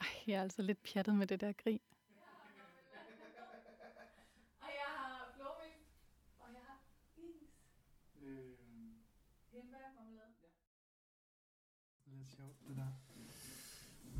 Ej, 0.00 0.06
jeg 0.26 0.34
er 0.38 0.42
altså 0.42 0.62
lidt 0.62 0.82
pjattet 0.82 1.14
med 1.14 1.26
det 1.26 1.40
der 1.40 1.52
grin. 1.52 1.80
Og 4.60 4.68
jeg 4.80 4.88
har 4.96 5.32
blåmælk, 5.36 5.80
og 6.38 6.46
jeg 6.52 6.62
har 6.68 6.78
is. 7.16 7.50
Øhm, 8.22 8.94
Hindbærmarmelade. 9.52 10.32
lidt 12.06 12.28
sjovt, 12.36 12.56
det 12.68 12.76
der. 12.76 12.92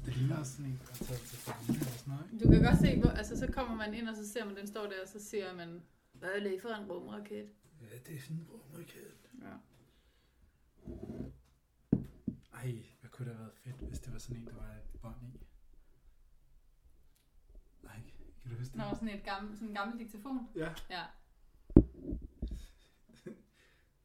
Det 0.05 0.17
ligner 0.17 0.39
også 0.39 0.53
sådan 0.53 0.71
en, 0.71 0.79
der 0.79 0.91
er 0.91 0.95
taget 1.05 1.21
til 1.21 1.39
fange 1.39 1.69
eller 1.69 1.85
sådan 1.85 2.13
noget, 2.15 2.33
ikke? 2.33 2.45
Du 2.45 2.51
kan 2.51 2.63
godt 2.63 2.79
se, 2.81 3.01
hvor, 3.01 3.11
altså 3.11 3.39
så 3.39 3.47
kommer 3.53 3.75
man 3.77 3.95
ind, 3.95 4.09
og 4.09 4.17
så 4.17 4.33
ser 4.33 4.45
man, 4.45 4.57
den 4.57 4.67
står 4.67 4.87
der, 4.87 5.03
og 5.03 5.09
så 5.09 5.25
siger 5.25 5.55
man, 5.55 5.83
hvad 6.13 6.31
er 6.31 6.41
det 6.41 6.63
for 6.63 6.69
en 6.69 6.91
rumraket? 6.93 7.49
Ja, 7.81 7.97
det 8.07 8.17
er 8.17 8.21
sådan 8.21 8.37
en 8.37 8.47
rumraket. 8.53 9.15
Ja. 9.43 9.55
Ej, 12.55 12.87
hvad 13.01 13.11
kunne 13.11 13.29
det 13.29 13.37
have 13.37 13.45
været 13.47 13.55
fedt, 13.55 13.77
hvis 13.89 14.01
det 14.01 14.13
var 14.13 14.19
sådan 14.19 14.37
en, 14.43 14.47
der 14.47 14.55
var 14.55 14.71
et 14.73 15.01
bånd 15.03 15.17
i? 15.23 15.41
Nej, 17.83 18.01
kan 18.43 18.51
du 18.51 18.57
huske 18.57 18.73
det? 18.73 18.79
Nå, 18.79 18.85
sådan, 18.95 19.09
et 19.09 19.25
gammel, 19.25 19.55
sådan 19.55 19.69
en 19.69 19.75
gammel 19.75 19.99
diktafon. 19.99 20.49
Ja, 20.57 20.75
Ja. 20.91 21.05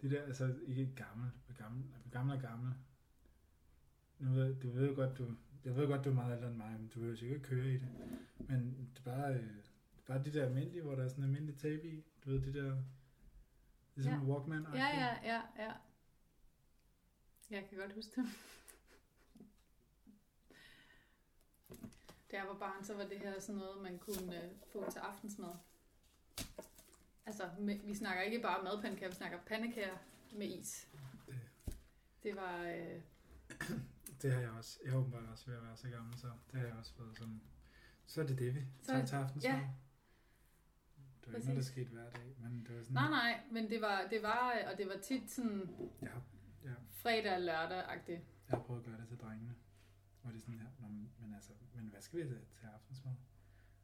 det 0.01 0.11
der, 0.11 0.21
altså 0.23 0.55
ikke 0.65 0.95
gammel, 0.95 1.31
gammel, 1.57 1.83
gammel 2.11 2.35
er 2.37 2.41
gammel. 2.41 2.73
Nu 4.19 4.31
ved, 4.33 4.55
du 4.55 4.71
ved 4.71 4.95
godt, 4.95 5.17
du, 5.17 5.35
jeg 5.65 5.75
ved 5.75 5.87
godt, 5.87 6.05
du 6.05 6.09
er 6.09 6.13
meget 6.13 6.35
ældre 6.35 6.47
end 6.49 6.57
mig, 6.57 6.71
men 6.79 6.87
du 6.87 6.99
vil 6.99 7.09
jo 7.09 7.15
sikkert 7.15 7.41
køre 7.41 7.67
i 7.69 7.73
det. 7.73 7.87
Men 8.37 8.89
det 8.93 8.99
er 8.99 9.03
bare, 9.03 9.33
øh, 9.33 9.39
det 9.43 9.97
er 9.97 10.01
bare 10.13 10.23
de 10.23 10.33
der 10.33 10.45
almindelige, 10.45 10.81
hvor 10.81 10.95
der 10.95 11.03
er 11.03 11.07
sådan 11.07 11.23
en 11.23 11.29
almindelig 11.29 11.57
tape 11.57 11.87
i. 11.87 12.03
Du 12.25 12.29
ved, 12.29 12.41
de 12.41 12.53
der, 12.53 12.77
ligesom 13.95 14.13
Ja. 14.13 14.19
en 14.19 14.25
Walkman. 14.27 14.65
Ja, 14.73 14.87
ja, 14.87 15.15
ja, 15.23 15.41
ja. 15.63 15.71
Jeg 17.53 17.65
kan 17.69 17.77
godt 17.77 17.93
huske 17.93 18.21
det. 18.21 18.29
Da 22.31 22.37
jeg 22.37 22.47
var 22.47 22.53
barn, 22.59 22.83
så 22.85 22.93
var 22.95 23.03
det 23.03 23.19
her 23.19 23.39
sådan 23.39 23.55
noget, 23.55 23.81
man 23.81 23.97
kunne 23.99 24.43
øh, 24.43 24.49
få 24.71 24.91
til 24.91 24.99
aftensmad. 24.99 25.53
Altså, 27.25 27.49
med, 27.59 27.79
vi 27.83 27.95
snakker 27.95 28.21
ikke 28.23 28.39
bare 28.39 28.63
madpandekager, 28.63 29.09
vi 29.09 29.15
snakker 29.15 29.39
pandekager 29.45 29.97
med 30.35 30.47
is. 30.59 30.87
Det, 31.27 31.39
Det 32.23 32.35
var... 32.35 32.63
Øh, 32.63 33.01
det 34.21 34.31
har 34.33 34.39
jeg 34.41 34.49
også. 34.49 34.79
Jeg 34.85 34.93
er 34.93 34.97
åbenbart 34.97 35.23
også 35.31 35.45
ved 35.45 35.55
at 35.57 35.63
være 35.63 35.77
så 35.77 35.89
gammel, 35.89 36.19
så 36.19 36.27
det 36.51 36.59
har 36.59 36.67
jeg 36.67 36.75
også 36.75 36.93
fået 36.93 37.17
sådan. 37.17 37.41
Så 38.05 38.21
er 38.21 38.25
det 38.27 38.37
det, 38.39 38.55
vi 38.55 38.61
Så- 38.81 38.91
tager 38.91 39.05
til 39.05 39.15
aftensmad. 39.15 39.53
ja. 39.53 39.69
Det 41.25 41.31
var 41.31 41.35
ikke 41.37 41.47
noget, 41.47 41.57
der 41.63 41.71
skete 41.71 41.89
hver 41.89 42.09
dag, 42.09 42.35
men 42.39 42.65
det 42.67 42.75
var 42.77 42.83
sådan... 42.83 42.93
nej, 42.93 43.09
nej, 43.09 43.41
men 43.51 43.69
det 43.69 43.81
var, 43.81 44.07
det 44.09 44.23
var, 44.23 44.53
og 44.71 44.77
det 44.77 44.87
var 44.87 44.97
tit 44.97 45.31
sådan 45.31 45.69
Jeg 46.01 46.09
har, 46.11 46.21
ja, 46.63 46.73
fredag 46.89 47.35
og 47.35 47.41
lørdag-agtigt. 47.41 48.21
jeg 48.49 48.57
har 48.57 48.59
prøvet 48.63 48.79
at 48.79 48.85
gøre 48.85 48.97
det 49.01 49.07
til 49.07 49.17
drengene. 49.17 49.55
hvor 50.21 50.31
det 50.31 50.37
er 50.37 50.41
sådan 50.41 50.59
her, 50.59 50.67
Nå, 50.79 50.87
men, 50.87 51.33
altså, 51.33 51.51
men 51.75 51.85
hvad 51.85 52.01
skal 52.01 52.19
vi 52.19 52.23
til, 52.23 52.39
til 52.59 52.65
aftensmad? 52.65 53.13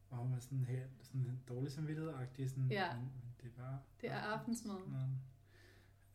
Og 0.10 0.18
hun 0.18 0.32
var 0.32 0.40
sådan 0.40 0.64
her, 0.66 0.88
sådan 1.02 1.22
en 1.22 1.44
dårlig 1.48 1.72
samvittighed-agtig, 1.72 2.50
sådan, 2.50 2.68
Ja. 2.72 2.96
men, 2.96 3.04
men 3.04 3.34
det 3.42 3.48
er 3.48 3.62
bare... 3.64 3.80
Det 4.02 4.10
er 4.12 4.18
aftensmad. 4.20 4.78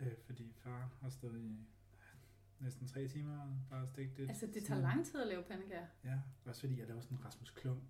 Øh, 0.01 0.13
fordi 0.27 0.53
far 0.53 0.91
har 1.01 1.09
stået 1.09 1.41
i 1.41 1.57
næsten 2.61 2.87
tre 2.89 3.09
timer 3.09 3.41
og 3.41 3.59
bare 3.71 3.87
stegt 3.87 4.17
det. 4.17 4.29
Altså, 4.29 4.47
det 4.47 4.65
tager 4.65 4.81
lang 4.81 5.07
tid 5.07 5.21
at 5.21 5.27
lave 5.29 5.43
pandekager. 5.43 5.87
Ja, 6.05 6.21
også 6.47 6.61
fordi 6.61 6.79
jeg 6.79 6.87
laver 6.89 7.01
sådan 7.01 7.19
en 7.19 7.25
Rasmus 7.25 7.51
Klump. 7.51 7.83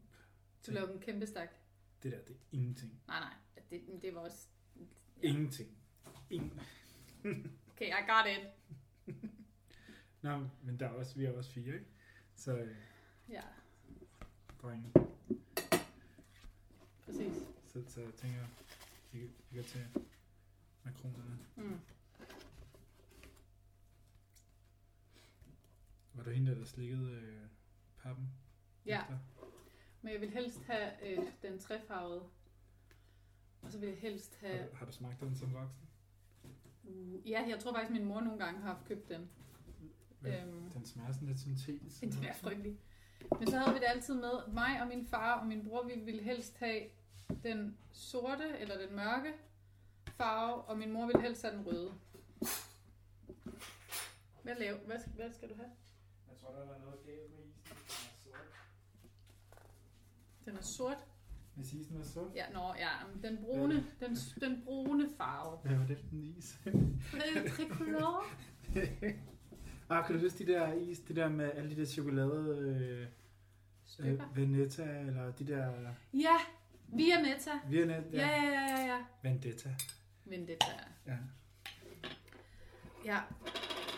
Du 0.67 0.71
laver 0.71 0.87
dem 0.87 1.01
kæmpe 1.01 1.27
stak. 1.27 1.49
Det 2.03 2.13
der, 2.13 2.19
det 2.19 2.31
er 2.37 2.41
ingenting. 2.53 3.01
Nej, 3.07 3.21
nej. 3.21 3.35
Det, 3.71 4.03
det 4.03 4.15
var 4.15 4.21
også... 4.21 4.47
Ja. 4.77 5.29
Ingenting. 5.29 5.69
Ingen. 6.31 6.61
Okay, 7.75 7.89
I 7.89 8.03
got 8.07 8.27
it. 8.27 8.51
Nå, 10.23 10.49
men 10.63 10.79
der 10.81 10.87
er 10.87 10.91
også, 10.91 11.15
vi 11.17 11.25
er 11.25 11.37
også 11.37 11.51
fire, 11.51 11.75
ikke? 11.75 11.87
Så 12.35 12.57
øh, 12.57 12.77
Ja, 13.29 13.41
drenge. 14.63 14.93
præcis. 17.05 17.35
Så, 17.67 17.83
så 17.89 18.01
jeg 18.01 18.15
tænker, 18.15 18.45
vi, 19.13 19.19
kan- 19.19 19.31
vi 19.51 19.57
kan 19.57 19.65
tage 19.65 19.89
makronerne. 20.85 21.39
Mm. 21.57 21.81
Var 26.15 26.23
du 26.23 26.31
hende, 26.31 26.51
der, 26.53 26.59
der 26.59 26.65
slikkede 26.65 27.11
øh, 27.13 27.47
pappen? 28.03 28.29
Ja. 28.87 29.01
efter? 29.03 29.19
Men 30.03 30.13
jeg 30.13 30.21
vil 30.21 30.31
helst 30.31 30.63
have 30.63 31.07
øh, 31.09 31.19
den 31.43 31.59
trefarvede. 31.59 32.23
Og 33.63 33.73
så 33.73 33.79
vil 33.79 33.89
jeg 33.89 33.99
helst 33.99 34.37
Har, 34.41 34.49
have... 34.49 34.69
du- 34.71 34.75
har 34.77 34.87
du 34.87 34.93
smagt 34.93 35.21
den 35.21 35.37
som 35.37 35.55
voksen? 35.55 35.81
Uh, 36.85 37.31
ja, 37.31 37.45
jeg 37.49 37.59
tror 37.61 37.73
faktisk, 37.73 37.93
min 37.93 38.05
mor 38.05 38.21
nogle 38.21 38.39
gange 38.45 38.61
har 38.61 38.67
haft 38.67 38.85
købt 38.85 39.09
den. 39.09 39.31
Hvad? 40.21 40.33
Øhm, 40.33 40.71
Den 40.71 40.85
smager 40.87 41.13
sådan 41.13 41.29
lidt 41.29 41.41
syntetisk. 41.41 42.01
den 42.01 42.25
er 42.25 42.35
frygtelig. 42.35 42.79
Men 43.39 43.51
så 43.51 43.59
havde 43.59 43.75
vi 43.75 43.81
det 43.81 43.87
altid 43.89 44.15
med. 44.15 44.53
Mig 44.53 44.83
og 44.83 44.89
min 44.89 45.07
far 45.07 45.41
og 45.41 45.47
min 45.47 45.65
bror, 45.65 45.83
vi 45.87 46.01
ville 46.01 46.23
helst 46.23 46.57
have 46.59 46.83
den 47.43 47.79
sorte 47.93 48.59
eller 48.59 48.87
den 48.87 48.97
mørke 48.97 49.33
farve, 50.17 50.63
og 50.63 50.79
min 50.79 50.93
mor 50.93 51.07
ville 51.07 51.23
helst 51.23 51.43
have 51.43 51.57
den 51.57 51.67
røde. 51.67 51.93
Hvad, 54.43 54.55
laver, 54.59 54.79
hvad, 54.79 54.97
hvad 55.17 55.33
skal 55.33 55.49
du 55.49 55.55
have? 55.55 55.71
Jeg 56.29 56.37
tror, 56.41 56.51
der 56.53 56.67
var 56.67 56.79
noget 56.79 56.99
galt 57.07 57.31
med 57.31 57.45
isen. 57.45 57.75
Den 60.45 60.57
er 60.57 60.63
sort. 60.63 60.89
Den 60.97 60.97
er 60.97 60.97
sort. 60.97 61.05
Hvis 61.55 61.73
isen 61.73 61.99
var 61.99 62.05
sort? 62.05 62.35
Ja, 62.35 62.45
nå, 62.53 62.75
ja, 62.79 62.89
den 63.29 63.39
brune, 63.45 63.87
den, 64.01 64.17
den 64.41 64.63
brune 64.65 65.09
farve. 65.17 65.59
Hvad 65.63 65.77
var 65.77 65.87
det 65.87 65.99
for 65.99 66.07
en 66.13 66.35
is? 66.39 66.59
Øh, 66.67 67.51
Tricolore. 67.51 68.23
ah, 69.91 70.07
kan 70.07 70.15
du 70.17 70.21
huske 70.23 70.47
de 70.47 70.53
der 70.53 70.73
is, 70.73 70.99
det 70.99 71.17
der 71.17 71.29
med 71.29 71.51
alle 71.55 71.71
de 71.71 71.77
der 71.81 71.87
chokolade... 71.87 72.59
Øh, 72.59 73.07
Stykker. 73.85 74.29
øh, 74.31 74.37
Veneta, 74.37 75.01
eller 75.01 75.33
de 75.33 75.47
der... 75.47 75.73
Ja, 76.13 76.37
via 76.89 77.21
Netta. 77.23 77.51
Vianet, 77.69 78.05
Ja, 78.13 78.27
ja, 78.27 78.43
ja, 78.43 78.79
ja, 78.79 78.87
ja. 78.87 79.05
Vendetta. 79.23 79.75
Vendetta. 80.25 80.67
Ja, 81.07 81.17
Ja, 83.05 83.21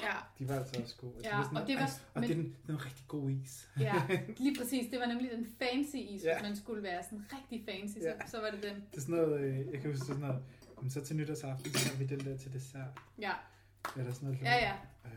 ja, 0.07 0.17
de 0.39 0.49
var 0.49 0.55
altså 0.59 0.83
også 0.83 0.97
gode. 0.97 1.13
Ja, 1.25 1.37
var 1.37 1.43
sådan, 1.45 1.57
og 1.59 1.67
det 1.69 1.75
var- 1.77 1.83
ej, 1.83 1.91
og 2.15 2.21
men- 2.21 2.29
det 2.31 2.37
er 2.37 2.41
en, 2.41 2.57
det 2.63 2.69
er 2.69 2.73
en 2.79 2.85
rigtig 2.85 3.05
god 3.09 3.31
is. 3.31 3.69
ja. 3.81 3.95
Lige 4.45 4.57
præcis. 4.59 4.91
Det 4.91 5.01
var 5.01 5.07
nemlig 5.07 5.31
den 5.31 5.47
fancy 5.59 5.97
is, 5.97 6.25
Ja. 6.25 6.35
hvis 6.35 6.43
man 6.49 6.57
skulle 6.57 6.83
være 6.83 7.03
sådan 7.03 7.25
rigtig 7.33 7.65
fancy, 7.71 7.99
så, 7.99 8.09
Ja. 8.21 8.27
så 8.27 8.41
var 8.41 8.51
det 8.51 8.63
den. 8.63 8.75
Det 8.91 8.97
er 8.97 9.01
sådan 9.01 9.15
noget, 9.15 9.41
øh, 9.41 9.59
jeg 9.73 9.81
kan 9.81 9.91
huske 9.91 10.07
sådan 10.07 10.21
noget, 10.23 10.43
men 10.81 10.91
så 10.91 11.05
til 11.05 11.17
nytårsaften, 11.17 11.73
så 11.73 11.89
har 11.93 11.97
vi 11.99 12.07
den 12.07 12.21
der 12.25 12.37
til 12.37 12.53
dessert. 12.53 12.89
Ja, 13.19 13.33
Eller 13.97 14.13
sådan 14.13 14.29
noget. 14.29 14.43
ja, 14.43 14.55
ja. 14.55 14.73
Øh, 15.05 15.11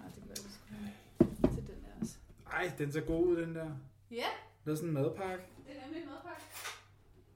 Ej, 0.00 0.08
det 0.14 0.22
bliver 0.22 0.36
have 0.70 1.54
til 1.54 1.66
den 1.66 1.82
der 1.84 1.90
også. 2.00 2.16
Ej, 2.52 2.72
den 2.78 2.92
ser 2.92 3.00
god 3.00 3.26
ud, 3.26 3.36
den 3.42 3.54
der. 3.54 3.70
Ja, 4.10 4.26
Det 4.64 4.70
er 4.72 4.74
sådan 4.74 4.88
en 4.88 4.94
madpakke. 4.94 5.44
det 5.66 5.76
er 5.78 5.84
nemlig 5.84 6.02
en 6.02 6.08
madpakke. 6.08 6.42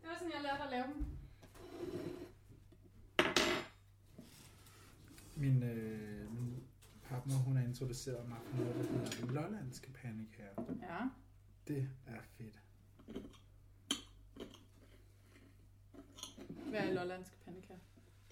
Det 0.02 0.08
var 0.10 0.14
sådan, 0.18 0.32
jeg 0.34 0.42
lærte 0.42 0.62
at 0.62 0.70
lave 0.70 0.84
dem. 0.84 1.04
Min, 5.38 5.62
øh, 5.62 6.32
min 6.32 6.62
partner, 7.02 7.34
hun 7.34 7.56
har 7.56 7.64
introduceret 7.64 8.28
mig 8.28 8.38
for 8.44 8.56
noget, 8.56 8.74
der 8.74 8.82
hedder 8.82 9.32
lollandske 9.32 9.92
pandekager. 9.92 10.74
Ja. 10.82 11.08
Det 11.68 11.88
er 12.06 12.20
fedt. 12.22 12.62
Hvad 16.68 16.80
er 16.80 16.92
lollandske 16.92 17.36
pandekager? 17.44 17.80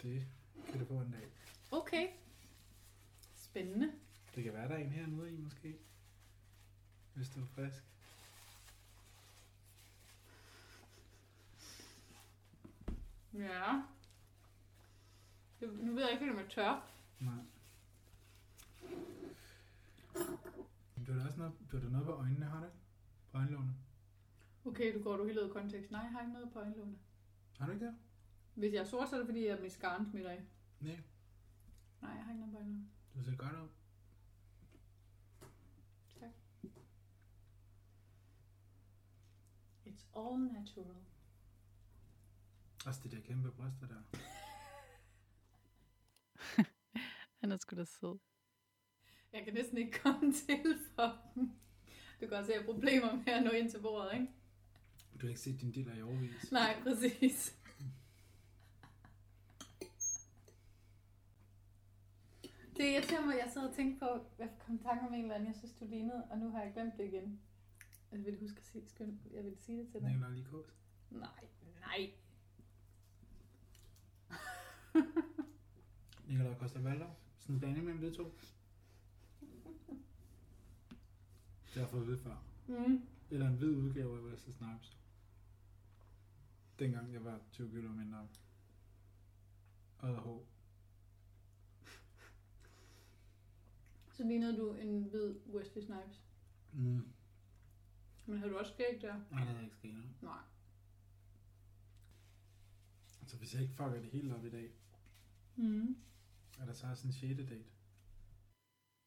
Det 0.03 0.27
kan 0.66 0.81
du 0.81 0.87
få 0.87 0.95
en 0.95 1.11
dag. 1.11 1.29
Okay. 1.71 2.09
Spændende. 3.37 3.92
Det 4.35 4.45
kan 4.45 4.53
være, 4.53 4.69
der 4.69 4.75
er 4.75 4.79
en 4.79 4.90
hernede 4.90 5.33
i, 5.33 5.37
måske. 5.37 5.77
Hvis 7.14 7.29
du 7.29 7.40
er 7.40 7.47
frisk. 7.47 7.85
Ja. 13.33 13.83
Nu 15.61 15.92
ved 15.92 16.03
jeg 16.03 16.12
ikke, 16.12 16.31
om 16.31 16.38
jeg 16.38 16.49
tør. 16.51 16.95
Nej. 17.20 17.44
Du 21.07 21.12
har 21.12 21.18
da 21.18 21.26
også 21.26 21.38
noget, 21.38 21.52
du 21.72 21.76
har 21.76 21.85
da 21.85 21.90
noget 21.90 22.07
på 22.07 22.12
øjnene, 22.12 22.46
har 22.46 22.61
du? 22.61 22.66
På 23.33 23.38
øjenlågene. 23.38 23.74
Okay, 24.64 24.94
du 24.94 25.02
går 25.02 25.16
du 25.16 25.24
helt 25.26 25.38
ud 25.38 25.44
af 25.44 25.50
kontekst. 25.50 25.90
Nej, 25.90 26.00
jeg 26.00 26.11
har 26.11 26.20
ikke 26.20 26.33
noget 26.33 26.52
på 26.52 26.59
øjenlågene. 26.59 26.98
Har 27.59 27.66
du 27.66 27.72
ikke 27.72 27.87
det? 27.87 27.94
Hvis 28.55 28.72
jeg 28.72 28.81
er 28.81 28.85
sort, 28.85 29.09
så 29.09 29.14
er 29.16 29.18
det 29.20 29.26
fordi, 29.26 29.46
at 29.46 29.62
mascaraen 29.62 30.07
smitter 30.07 30.31
af. 30.31 30.44
Nej. 30.81 31.00
Nej, 32.02 32.11
jeg 32.11 32.24
har 32.24 32.33
ikke 32.33 32.40
noget 32.40 32.52
på 32.52 32.59
øjenlågene. 32.59 32.88
Du 33.14 33.22
ser 33.22 33.37
godt 33.37 33.52
ud. 33.52 33.68
Tak. 36.20 36.31
It's 39.87 40.18
all 40.18 40.52
natural. 40.52 40.96
Også 42.87 43.00
de 43.05 43.11
der 43.11 43.20
kæmpe 43.20 43.50
bryster 43.50 43.87
der. 43.87 44.02
Han 47.46 47.52
er 47.52 47.56
sgu 47.56 47.76
da 47.76 47.85
sød. 47.85 48.18
Jeg 49.32 49.44
kan 49.44 49.54
næsten 49.54 49.78
ikke 49.78 49.98
komme 49.98 50.32
til 50.46 50.78
for 50.94 51.18
dem. 51.35 51.50
Du 52.20 52.26
kan 52.26 52.32
også 52.32 52.46
se, 52.46 52.52
at 52.52 52.59
jeg 52.59 52.66
har 52.66 52.72
problemer 52.72 53.16
med 53.16 53.32
at 53.32 53.42
nå 53.42 53.50
ind 53.50 53.70
til 53.70 53.80
bordet, 53.80 54.12
ikke? 54.12 54.26
Du 55.20 55.26
har 55.26 55.28
ikke 55.28 55.40
set 55.40 55.61
din 55.61 55.72
diller 55.72 55.94
i 55.94 56.02
overvis. 56.02 56.52
Nej, 56.52 56.82
præcis. 56.82 57.59
Det 62.76 62.85
irriterer 62.85 63.26
mig, 63.26 63.37
jeg 63.37 63.50
sad 63.54 63.68
og 63.68 63.74
tænkte 63.74 63.98
på, 63.98 64.26
jeg 64.38 64.50
kom 64.66 64.78
tanke 64.78 65.06
om 65.06 65.14
en 65.14 65.22
eller 65.22 65.35
anden, 65.35 65.48
jeg 65.48 65.56
synes, 65.56 65.74
du 65.80 65.85
lignede, 65.85 66.24
og 66.30 66.38
nu 66.38 66.50
har 66.50 66.62
jeg 66.62 66.72
glemt 66.72 66.94
det 66.98 67.04
igen. 67.04 67.40
Jeg 68.12 68.24
vil 68.24 68.38
huske 68.40 68.59
at 68.59 68.64
sige, 68.66 68.88
skynd, 68.88 69.18
jeg 69.32 69.44
vil 69.44 69.56
sige 69.61 69.78
det 69.78 69.88
til 69.92 70.00
dig. 70.00 70.09
Nikolaj 70.11 70.30
Likås. 70.30 70.66
Nej, 71.11 71.48
nej. 71.80 72.11
Nikolaj 76.28 76.54
Koster 76.59 76.80
Valdov. 76.80 77.25
Sådan 77.46 77.54
en 77.56 77.61
blanding 77.61 77.85
mellem 77.85 78.02
de 78.02 78.16
to. 78.16 78.35
Det 81.64 81.74
har 81.74 81.80
jeg 81.80 81.88
fået 81.88 82.00
at 82.00 82.06
vide 82.06 82.18
før. 82.18 82.37
Mm. 82.68 83.02
Eller 83.30 83.48
en 83.48 83.56
hvid 83.56 83.76
udgave 83.76 84.18
af 84.18 84.22
Wesley 84.22 84.52
Snipes. 84.54 84.96
Dengang 86.78 87.12
jeg 87.12 87.24
var 87.24 87.40
20 87.52 87.70
kilo 87.70 87.88
mindre. 87.88 88.28
Og 89.98 90.06
havde 90.09 90.18
hår. 90.18 90.46
Så 94.12 94.22
lignede 94.24 94.56
du 94.56 94.74
en 94.74 95.02
hvid 95.02 95.35
Wesley 95.46 95.82
Snipes. 95.82 96.22
Mm. 96.72 97.09
Men 98.26 98.38
har 98.38 98.48
du 98.48 98.56
også 98.59 98.72
skæg 98.72 98.98
der? 99.02 99.20
Nej, 99.30 99.40
det 99.44 99.48
havde 99.48 99.64
ikke 99.64 99.76
sket 99.76 99.94
noget. 99.94 100.11
Nej. 100.22 100.38
Altså 103.20 103.37
hvis 103.37 103.54
jeg 103.54 103.62
ikke 103.62 103.74
fucker 103.74 104.00
det 104.00 104.11
helt 104.11 104.32
op 104.32 104.44
i 104.44 104.50
dag, 104.50 104.70
Mm. 105.59 105.96
Er 106.59 106.64
der 106.64 106.73
så 106.73 106.87
også 106.87 107.07
en 107.07 107.12
6. 107.12 107.37
date. 107.37 107.64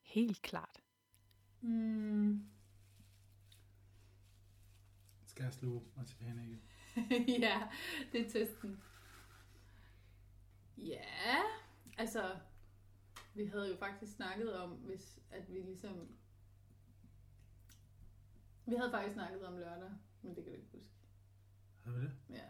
Helt 0.02 0.42
klart. 0.42 0.82
Mm. 1.62 2.50
Skal 5.26 5.44
jeg 5.44 5.54
sluge 5.54 5.84
marcipan 5.96 6.40
ikke? 6.40 6.62
ja, 7.46 7.70
det 8.12 8.22
er 8.22 8.30
testen. 8.30 8.82
Ja, 10.78 11.42
altså, 11.98 12.38
vi 13.34 13.46
havde 13.46 13.70
jo 13.70 13.78
faktisk 13.78 14.16
snakket 14.16 14.54
om, 14.54 14.70
hvis 14.70 15.20
at 15.32 15.54
vi 15.54 15.60
ligesom... 15.62 16.16
Vi 18.66 18.76
havde 18.76 18.92
faktisk 18.92 19.14
snakket 19.14 19.46
om 19.46 19.58
lørdag, 19.58 19.92
men 20.22 20.36
det 20.36 20.44
kan 20.44 20.54
du 20.54 20.60
ikke 20.60 20.72
huske. 20.72 21.08
Har 21.84 21.92
vi 21.92 22.02
det? 22.02 22.12
Ja. 22.30 22.46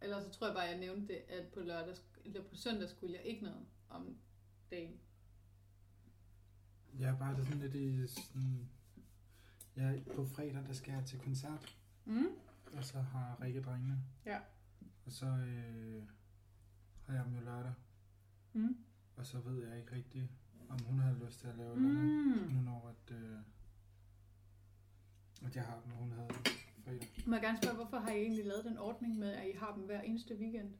Ellers 0.00 0.24
så 0.24 0.30
tror 0.30 0.46
jeg 0.46 0.54
bare, 0.54 0.64
jeg 0.64 0.78
nævnte 0.78 1.14
det, 1.14 1.20
at 1.28 1.52
på, 1.52 1.60
lørdag, 1.60 1.96
eller 2.24 2.42
på 2.42 2.56
søndag 2.56 2.88
skulle 2.88 3.14
jeg 3.14 3.24
ikke 3.24 3.44
noget 3.44 3.66
om 3.94 4.18
dagen. 4.70 5.00
Jeg 6.98 7.10
er 7.10 7.18
bare 7.18 7.36
det 7.36 7.44
sådan 7.46 7.60
lidt 7.60 7.74
i 7.74 8.06
sådan... 8.06 8.68
Jeg 9.76 10.04
på 10.14 10.24
fredag, 10.26 10.64
der 10.66 10.72
skal 10.72 10.94
jeg 10.94 11.04
til 11.04 11.18
koncert, 11.20 11.78
Mm. 12.04 12.26
og 12.76 12.84
så 12.84 13.00
har 13.00 13.40
Rikke 13.40 13.62
drengene. 13.62 14.02
Ja. 14.26 14.38
Og 15.06 15.12
så 15.12 15.26
øh, 15.26 16.02
har 17.02 17.14
jeg 17.14 17.24
dem 17.24 17.34
jo 17.34 17.40
lørdag, 17.40 17.72
Mm. 18.52 18.76
og 19.16 19.26
så 19.26 19.40
ved 19.40 19.68
jeg 19.68 19.78
ikke 19.78 19.92
rigtig, 19.96 20.30
om 20.68 20.78
hun 20.84 20.98
havde 20.98 21.24
lyst 21.26 21.40
til 21.40 21.46
at 21.46 21.56
lave 21.56 21.76
mm. 21.76 21.82
noget, 21.82 22.52
nu 22.52 22.60
når 22.60 22.88
at, 22.88 23.16
øh, 23.16 23.38
at 25.46 25.56
jeg 25.56 25.64
har 25.64 25.80
dem, 25.80 25.92
og 25.92 25.98
hun 25.98 26.12
havde 26.12 26.28
fredag. 26.84 27.08
Må 27.26 27.34
jeg 27.34 27.42
gerne 27.42 27.58
spørge, 27.62 27.76
hvorfor 27.76 27.98
har 27.98 28.10
I 28.10 28.20
egentlig 28.22 28.44
lavet 28.44 28.64
den 28.64 28.78
ordning 28.78 29.18
med, 29.18 29.32
at 29.32 29.48
I 29.48 29.52
har 29.58 29.74
dem 29.74 29.84
hver 29.84 30.00
eneste 30.00 30.34
weekend? 30.38 30.74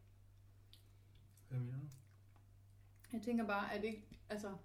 Hvad 1.49 1.59
mener 1.61 1.79
du? 1.79 1.87
Jeg 3.15 3.23
tænker 3.23 3.47
bare, 3.47 3.75
at 3.75 3.83
det 3.83 3.89
ikke, 3.89 4.07
altså, 4.29 4.57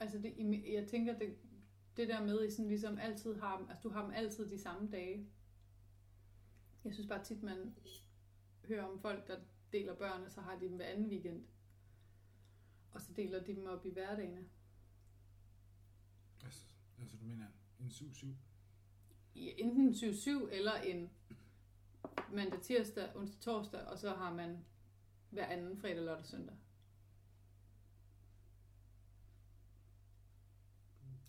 altså 0.00 0.18
det, 0.18 0.62
jeg 0.72 0.88
tænker, 0.88 1.18
det, 1.18 1.36
det 1.96 2.08
der 2.08 2.24
med, 2.24 2.40
at 2.40 2.48
I 2.48 2.50
sådan 2.50 2.68
ligesom 2.68 2.98
altid 2.98 3.34
har 3.34 3.58
dem, 3.58 3.68
altså 3.68 3.88
du 3.88 3.94
har 3.94 4.02
dem 4.02 4.12
altid 4.14 4.50
de 4.50 4.58
samme 4.58 4.90
dage. 4.90 5.30
Jeg 6.84 6.94
synes 6.94 7.08
bare 7.08 7.24
tit, 7.24 7.42
man 7.42 7.76
hører 8.64 8.84
om 8.84 9.00
folk, 9.00 9.26
der 9.26 9.40
deler 9.72 9.94
børn, 9.94 10.22
og 10.22 10.30
så 10.30 10.40
har 10.40 10.58
de 10.58 10.68
dem 10.68 10.76
hver 10.76 10.86
anden 10.86 11.06
weekend. 11.06 11.46
Og 12.92 13.00
så 13.00 13.12
deler 13.12 13.44
de 13.44 13.54
dem 13.54 13.66
op 13.66 13.86
i 13.86 13.90
hverdagene. 13.90 14.48
Altså, 16.44 16.66
altså 16.98 17.16
du 17.16 17.24
mener 17.24 17.46
en 17.80 17.86
7-7? 17.86 18.26
I 19.34 19.60
enten 19.60 19.90
7-7 19.90 20.30
eller 20.52 20.74
en 20.74 21.10
mandag, 22.32 22.60
tirsdag, 22.60 23.16
onsdag, 23.16 23.40
torsdag, 23.40 23.80
og 23.80 23.98
så 23.98 24.10
har 24.10 24.34
man 24.34 24.64
hver 25.30 25.46
anden 25.46 25.78
fredag, 25.78 26.04
lørdag, 26.04 26.26
søndag. 26.26 26.56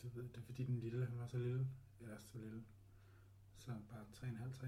Det, 0.06 0.16
ved, 0.16 0.24
det 0.24 0.38
er 0.38 0.42
fordi 0.42 0.64
den 0.64 0.80
lille, 0.80 1.06
han 1.06 1.20
var 1.20 1.28
så 1.28 1.38
lille. 1.38 1.68
Jeg 2.02 2.10
er 2.10 2.20
så 2.20 2.38
lille. 2.38 2.64
Så 3.56 3.72
bare 3.90 4.06
3,5, 4.14 4.28
3,5. 4.28 4.68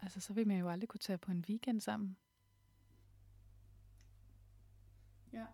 Altså, 0.00 0.20
så 0.20 0.32
vil 0.32 0.46
man 0.46 0.58
jo 0.58 0.70
aldrig 0.70 0.88
kunne 0.88 0.98
tage 0.98 1.18
på 1.18 1.30
en 1.30 1.44
weekend 1.48 1.80
sammen. 1.80 2.16
Ja. 5.32 5.46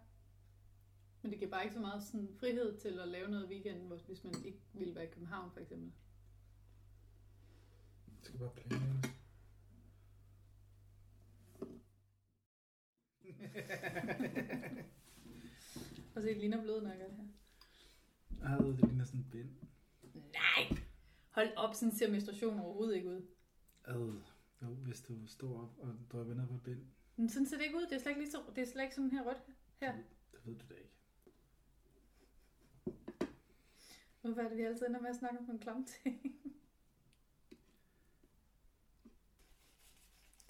Men 1.23 1.31
det 1.31 1.39
giver 1.39 1.51
bare 1.51 1.63
ikke 1.63 1.75
så 1.75 1.81
meget 1.81 2.03
sådan 2.03 2.29
frihed 2.41 2.79
til 2.79 2.99
at 2.99 3.09
lave 3.09 3.29
noget 3.29 3.49
weekend, 3.49 3.93
hvis 4.07 4.25
man 4.25 4.35
ikke 4.45 4.61
ville 4.73 4.95
være 4.95 5.05
i 5.05 5.11
København 5.11 5.53
for 5.53 5.61
eksempel. 5.61 5.93
Det 8.07 8.27
skal 8.27 8.39
bare 8.39 8.55
planlægges. 8.55 9.11
Og 16.15 16.23
se, 16.23 16.29
det 16.29 16.37
ligner 16.37 16.63
blodnakker 16.63 17.09
det 17.09 17.17
her. 17.17 17.40
Ej, 18.43 18.57
det 18.57 18.81
ligner 18.85 19.05
sådan 19.05 19.21
en 19.21 19.27
bind. 19.31 19.51
Nej! 20.15 20.79
Hold 21.31 21.49
op, 21.57 21.75
sådan 21.75 21.93
ser 21.95 22.11
menstruation 22.11 22.61
overhovedet 22.61 22.97
ikke 22.97 23.09
ud. 23.09 23.23
Ad. 23.85 24.21
Jo, 24.63 24.67
hvis 24.75 25.01
du 25.03 25.27
står 25.27 25.63
op 25.63 25.79
og 25.79 25.95
drøber 26.13 26.35
ned 26.35 26.47
på 26.47 26.55
et 26.55 26.63
bind, 26.63 26.81
Men 27.17 27.29
sådan 27.29 27.47
ser 27.47 27.57
det 27.57 27.65
ikke 27.65 27.77
ud. 27.77 27.83
Det 27.83 27.93
er 27.93 27.99
slet 27.99 28.11
ikke, 28.11 28.21
lige 28.21 28.31
så, 28.31 28.43
det 28.57 28.63
er 28.63 28.67
slet 28.67 28.83
ikke 28.83 28.95
sådan 28.95 29.11
her 29.11 29.23
rødt. 29.23 29.43
Her. 29.81 29.93
det 30.33 30.41
ved 30.45 30.55
du 30.55 30.65
da 30.69 30.75
ikke. 30.75 30.91
Hvorfor 34.21 34.41
er 34.41 34.49
det, 34.49 34.59
vi 34.59 34.63
altid 34.63 34.87
ender 34.87 35.01
med 35.01 35.11
at 35.11 35.17
snakke 35.17 35.39
om 35.39 35.51
en 35.51 35.59
klam 35.59 35.85
ting? 35.85 36.23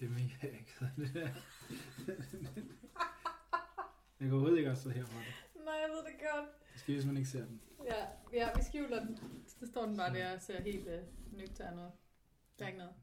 Det 0.00 0.06
er 0.06 0.10
mega 0.10 0.46
akavet, 0.58 0.92
det 0.96 1.14
der. 1.14 1.28
Jeg 4.20 4.28
kan 4.28 4.32
overhovedet 4.32 4.58
ikke 4.58 4.70
også 4.70 4.82
sidde 4.82 4.94
her 4.94 5.06
for 5.06 5.18
det. 5.18 5.64
Nej, 5.64 5.74
jeg 5.74 5.88
ved 5.90 6.12
det 6.12 6.20
godt. 6.32 6.48
Skal 6.80 6.94
hvis 6.94 7.06
man 7.06 7.16
ikke 7.16 7.28
ser 7.28 7.44
den. 7.46 7.60
Ja, 7.84 8.06
ja, 8.32 8.48
vi 8.56 8.62
skjuler 8.62 9.04
den. 9.04 9.18
Så 9.46 9.66
står 9.66 9.86
den 9.86 9.96
bare 9.96 10.14
der 10.14 10.34
og 10.34 10.42
ser 10.42 10.62
helt 10.62 10.88
uh, 10.88 11.36
nøgtern 11.36 11.78
ud. 11.78 11.90
Der 12.58 12.64
er 12.64 12.66
ikke 12.66 12.78
noget. 12.78 12.94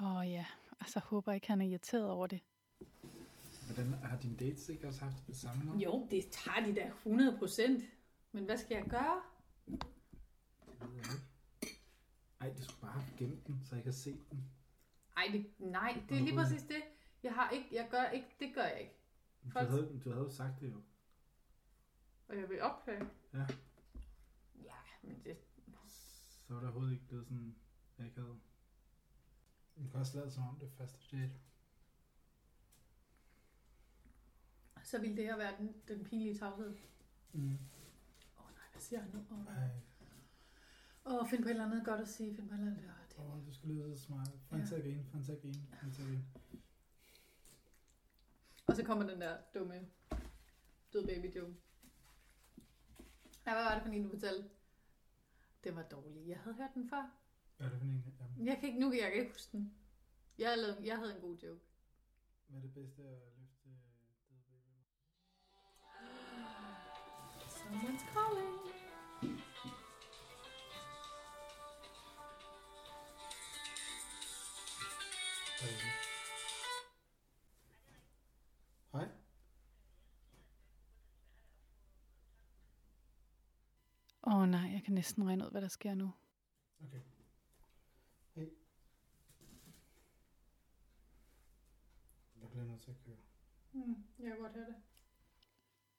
Åh 0.00 0.16
oh, 0.16 0.30
ja, 0.30 0.46
altså 0.80 1.00
håber 1.00 1.32
ikke, 1.32 1.46
han 1.46 1.60
er 1.60 1.66
irriteret 1.66 2.10
over 2.10 2.26
det. 2.26 2.40
Hvordan 3.66 3.92
har 3.92 4.18
dine 4.18 4.36
dates 4.36 4.68
ikke 4.68 4.88
også 4.88 5.04
haft 5.04 5.26
det 5.26 5.36
samme? 5.36 5.78
Jo, 5.78 6.06
det 6.10 6.24
tager 6.30 6.66
de 6.66 6.74
da 6.74 6.86
100 6.86 7.38
procent. 7.38 7.84
Men 8.32 8.44
hvad 8.44 8.56
skal 8.56 8.74
jeg 8.74 8.84
gøre? 8.90 9.22
Det 9.66 10.80
ved 10.80 10.94
jeg 10.96 11.04
ikke. 11.12 11.78
Ej, 12.40 12.52
du 12.58 12.62
skulle 12.64 12.80
bare 12.80 12.92
have 13.00 13.16
gemt 13.18 13.46
den, 13.46 13.60
så 13.64 13.74
jeg 13.74 13.84
kan 13.84 13.92
se 13.92 14.10
den. 14.30 14.44
Ej, 15.16 15.28
det, 15.32 15.46
nej, 15.58 16.02
det 16.08 16.16
er 16.16 16.20
lige 16.22 16.36
præcis 16.36 16.62
det. 16.62 16.82
Jeg 17.22 17.32
har 17.32 17.50
ikke, 17.50 17.68
jeg 17.72 17.88
gør 17.90 18.04
ikke, 18.04 18.26
det 18.40 18.54
gør 18.54 18.62
jeg 18.62 18.80
ikke. 18.80 18.94
Du 19.44 19.50
Folk- 19.50 19.68
havde, 19.70 20.00
du 20.04 20.10
havde 20.10 20.24
jo 20.24 20.30
sagt 20.30 20.60
det 20.60 20.72
jo. 20.72 20.76
Og 22.28 22.36
jeg 22.36 22.48
vil 22.48 22.60
optage. 22.62 23.06
Ja. 23.34 23.46
Ja, 24.64 24.78
men 25.02 25.24
det... 25.24 25.36
Så 26.46 26.54
var 26.54 26.60
der 26.60 26.66
overhovedet 26.66 26.92
ikke 26.92 27.06
blevet 27.06 27.26
sådan 27.26 27.56
akavet. 27.98 28.40
Du 29.76 29.88
kan 29.90 30.00
også 30.00 30.18
lade 30.18 30.30
som 30.30 30.42
om 30.42 30.58
det 30.58 30.66
er 30.66 30.70
første 30.70 31.16
date. 31.16 31.34
Så 34.82 35.00
ville 35.00 35.16
det 35.16 35.24
her 35.24 35.36
være 35.36 35.56
den, 35.58 35.74
den 35.88 36.04
pinlige 36.04 36.38
tavshed. 36.38 36.76
Mm. 37.32 37.58
Åh 38.38 38.44
oh, 38.44 38.50
nej, 38.50 38.66
hvad 38.72 38.82
siger 38.82 39.00
han 39.00 39.10
nu? 39.10 39.18
Åh, 41.06 41.14
oh, 41.14 41.22
oh, 41.22 41.28
find 41.28 41.42
på 41.42 41.48
et 41.48 41.50
eller 41.50 41.66
andet 41.66 41.84
godt 41.84 42.00
at 42.00 42.08
sige. 42.08 42.36
Find 42.36 42.48
på 42.48 42.54
et 42.54 42.58
eller 42.58 42.72
andet. 42.72 42.90
Oh, 43.18 43.26
det. 43.26 43.32
åh, 43.32 43.46
du 43.46 43.54
skal 43.54 43.68
lyde 43.68 43.96
så 43.96 44.02
smart. 44.02 44.30
En 44.52 44.66
til 44.66 44.74
at 44.74 44.82
grine, 44.82 45.06
en 45.14 45.24
til 45.24 45.32
at 45.32 45.40
grine, 45.40 45.66
få 45.80 45.86
en 45.86 45.92
til 45.92 46.02
at 46.02 46.08
grine. 46.08 46.24
Og 48.66 48.76
så 48.76 48.84
kommer 48.84 49.06
den 49.06 49.20
der 49.20 49.36
dumme 49.54 49.88
død 50.92 51.06
baby 51.06 51.36
joke. 51.36 51.54
Ja, 53.46 53.52
hvad 53.54 53.64
var 53.64 53.74
det 53.74 53.82
for 53.82 53.90
en, 53.90 54.02
du 54.02 54.08
fortalte? 54.08 54.48
Det 55.64 55.76
var 55.76 55.82
dårligt. 55.82 56.28
Jeg 56.28 56.38
havde 56.38 56.56
hørt 56.56 56.74
den 56.74 56.88
før. 56.88 57.10
Hvad 57.56 57.66
er 57.66 57.70
det 57.70 57.78
for 57.78 57.84
en? 57.86 58.04
Jamen, 58.36 58.46
Jeg 58.46 58.58
kan 58.58 58.68
ikke, 58.68 58.80
nu 58.80 58.90
kan 58.90 59.00
jeg 59.00 59.14
ikke 59.14 59.32
huske 59.32 59.52
den. 59.52 59.74
Jeg 60.38 60.50
havde, 60.50 60.76
jeg 60.84 60.96
havde 60.98 61.14
en 61.14 61.20
god 61.20 61.36
joke. 61.36 61.60
hvad 62.46 62.58
er 62.58 62.62
det 62.62 62.74
bedste 62.74 63.02
at 63.02 63.33
jeg 84.84 84.86
kan 84.86 84.94
næsten 84.94 85.26
regne 85.26 85.44
ud, 85.44 85.50
hvad 85.50 85.62
der 85.62 85.68
sker 85.68 85.94
nu. 85.94 86.12
Okay. 86.84 87.00
Hej. 88.34 88.48
Jeg 92.40 92.50
bliver 92.50 92.64
nødt 92.64 92.80
til 92.80 92.90
at 92.90 92.96
køre. 93.06 93.16
Hmm, 93.72 94.04
jeg 94.18 94.30
kan 94.30 94.38
godt 94.38 94.52
høre 94.52 94.66
det. 94.66 94.74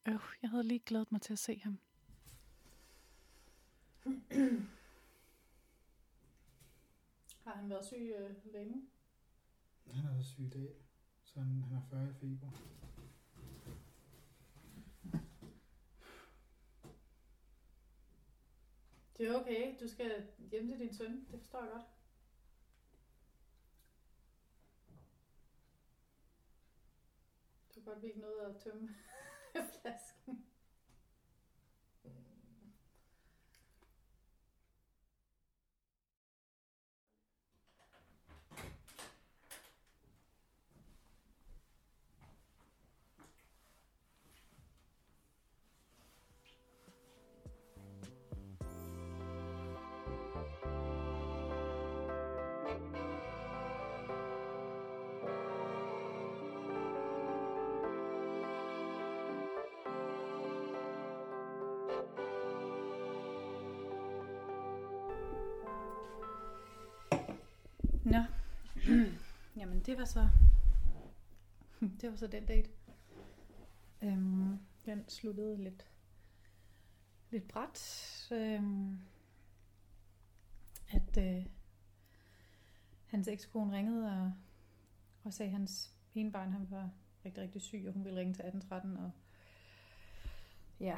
Øh, 0.05 0.19
jeg 0.41 0.49
havde 0.49 0.63
lige 0.63 0.79
glædet 0.79 1.11
mig 1.11 1.21
til 1.21 1.33
at 1.33 1.39
se 1.39 1.59
ham. 1.59 1.79
Har 7.43 7.55
han 7.55 7.69
været 7.69 7.85
syg 7.85 8.13
øh, 8.19 8.53
længe? 8.53 8.89
Han 9.91 9.95
har 9.95 10.11
været 10.11 10.25
syg 10.25 10.43
i 10.43 10.49
dag, 10.49 10.75
så 11.23 11.39
han, 11.39 11.61
han 11.61 11.73
har 11.73 11.83
40 11.89 12.09
i 12.09 12.13
feber. 12.13 12.49
Det 19.17 19.27
er 19.27 19.39
okay. 19.39 19.79
Du 19.79 19.87
skal 19.87 20.27
hjem 20.51 20.67
til 20.67 20.79
din 20.79 20.93
søn. 20.93 21.27
Det 21.31 21.39
forstår 21.39 21.63
jeg 21.63 21.71
godt. 21.71 21.85
Du 27.69 27.73
kan 27.73 27.83
godt 27.83 28.01
vi 28.01 28.07
ikke 28.07 28.19
noget 28.19 28.39
at 28.39 28.61
tømme 28.61 28.89
flasken. 29.81 30.45
Det 69.85 69.97
var 69.97 70.05
så... 70.05 70.29
Det 72.01 72.11
var 72.11 72.15
så 72.15 72.27
den 72.27 72.45
date. 72.45 72.69
Øhm, 74.01 74.59
den 74.85 75.09
sluttede 75.09 75.63
lidt, 75.63 75.87
lidt 77.29 77.47
bræt. 77.47 78.29
Øhm, 78.31 78.99
at 80.93 81.17
øh, 81.17 81.45
hans 83.05 83.27
ekskone 83.27 83.77
ringede 83.77 84.21
og, 84.21 84.33
og 85.23 85.33
sagde, 85.33 85.49
at 85.49 85.57
hans 85.57 85.93
ene 86.15 86.31
barn 86.31 86.51
han 86.51 86.71
var 86.71 86.89
rigtig, 87.25 87.43
rigtig 87.43 87.61
syg, 87.61 87.83
og 87.87 87.93
hun 87.93 88.05
ville 88.05 88.19
ringe 88.19 88.33
til 88.33 88.45
1813. 88.45 88.97
Og 88.97 89.11
ja, 90.79 90.97